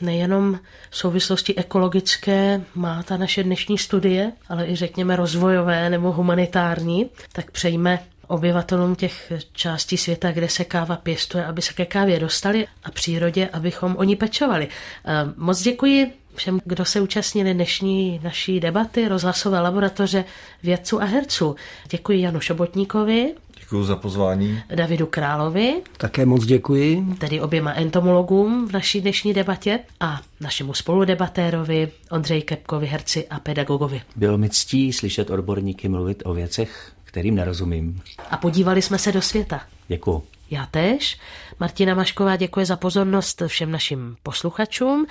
Nejenom 0.02 0.60
souvislosti 0.92 1.56
ekologické 1.56 2.62
má 2.76 3.04
ta 3.04 3.18
naše 3.18 3.44
dnešní 3.44 3.78
studie, 3.78 4.32
ale 4.50 4.68
i 4.68 4.76
řekněme 4.76 5.16
rozvojové 5.16 5.90
nebo 5.90 6.12
humanitární, 6.12 7.10
tak 7.32 7.52
přejme 7.52 8.00
obyvatelům 8.28 8.96
těch 8.96 9.34
částí 9.54 9.98
světa, 9.98 10.32
kde 10.32 10.50
se 10.50 10.64
káva 10.64 10.96
pěstuje, 10.96 11.46
aby 11.46 11.62
se 11.62 11.74
ke 11.74 11.86
kávě 11.86 12.20
dostali 12.20 12.68
a 12.84 12.92
přírodě, 12.92 13.50
abychom 13.54 13.96
o 13.98 14.04
ní 14.04 14.16
pečovali. 14.16 14.68
Eh, 15.06 15.12
Moc 15.38 15.62
děkuji 15.62 16.14
všem, 16.36 16.60
kdo 16.66 16.86
se 16.86 17.02
účastnili 17.02 17.54
dnešní 17.54 18.20
naší 18.24 18.60
debaty 18.60 19.08
rozhlasové 19.08 19.60
laboratoře 19.60 20.26
vědců 20.64 21.02
a 21.02 21.06
herců. 21.06 21.56
Děkuji 21.90 22.22
Janu 22.22 22.40
Šobotníkovi, 22.40 23.34
Děkuji 23.66 23.84
za 23.84 23.96
pozvání. 23.96 24.62
Davidu 24.76 25.06
Královi, 25.06 25.82
Také 25.98 26.26
moc 26.26 26.46
děkuji. 26.46 27.06
tedy 27.18 27.42
oběma 27.42 27.74
entomologům 27.74 28.68
v 28.68 28.72
naší 28.72 29.02
dnešní 29.02 29.34
debatě 29.34 29.80
a 30.00 30.22
našemu 30.42 30.74
spoludebatérovi 30.74 31.92
Ondřej 32.12 32.42
Kepkovi, 32.42 32.88
herci 32.88 33.28
a 33.28 33.40
pedagogovi. 33.40 34.02
Bylo 34.16 34.38
mi 34.38 34.50
ctí 34.50 34.94
slyšet 34.94 35.30
odborníky 35.30 35.90
mluvit 35.90 36.24
o 36.26 36.34
věcech, 36.34 36.92
kterým 37.04 37.36
nerozumím. 37.36 38.02
A 38.32 38.38
podívali 38.38 38.82
jsme 38.82 38.98
se 38.98 39.12
do 39.12 39.22
světa. 39.22 39.62
Děkuju. 39.88 40.24
Já 40.52 40.66
též. 40.66 41.18
Martina 41.60 41.96
Mašková 41.96 42.36
děkuje 42.36 42.66
za 42.66 42.76
pozornost 42.76 43.42
všem 43.48 43.72
našim 43.72 44.16
posluchačům 44.24 45.06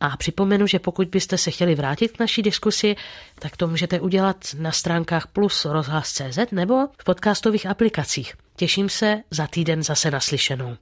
a 0.00 0.16
připomenu, 0.16 0.66
že 0.66 0.78
pokud 0.78 1.08
byste 1.08 1.38
se 1.38 1.50
chtěli 1.50 1.74
vrátit 1.74 2.08
k 2.08 2.18
naší 2.20 2.42
diskusi, 2.42 2.96
tak 3.38 3.56
to 3.56 3.68
můžete 3.68 4.00
udělat 4.00 4.36
na 4.58 4.72
stránkách 4.72 5.26
plus 5.26 5.64
rozhlas.cz 5.64 6.38
nebo 6.52 6.74
v 6.98 7.04
podcastových 7.04 7.66
aplikacích. 7.66 8.34
Těším 8.56 8.88
se 8.88 9.22
za 9.30 9.46
týden 9.46 9.82
zase 9.82 10.10
naslyšenou. 10.10 10.76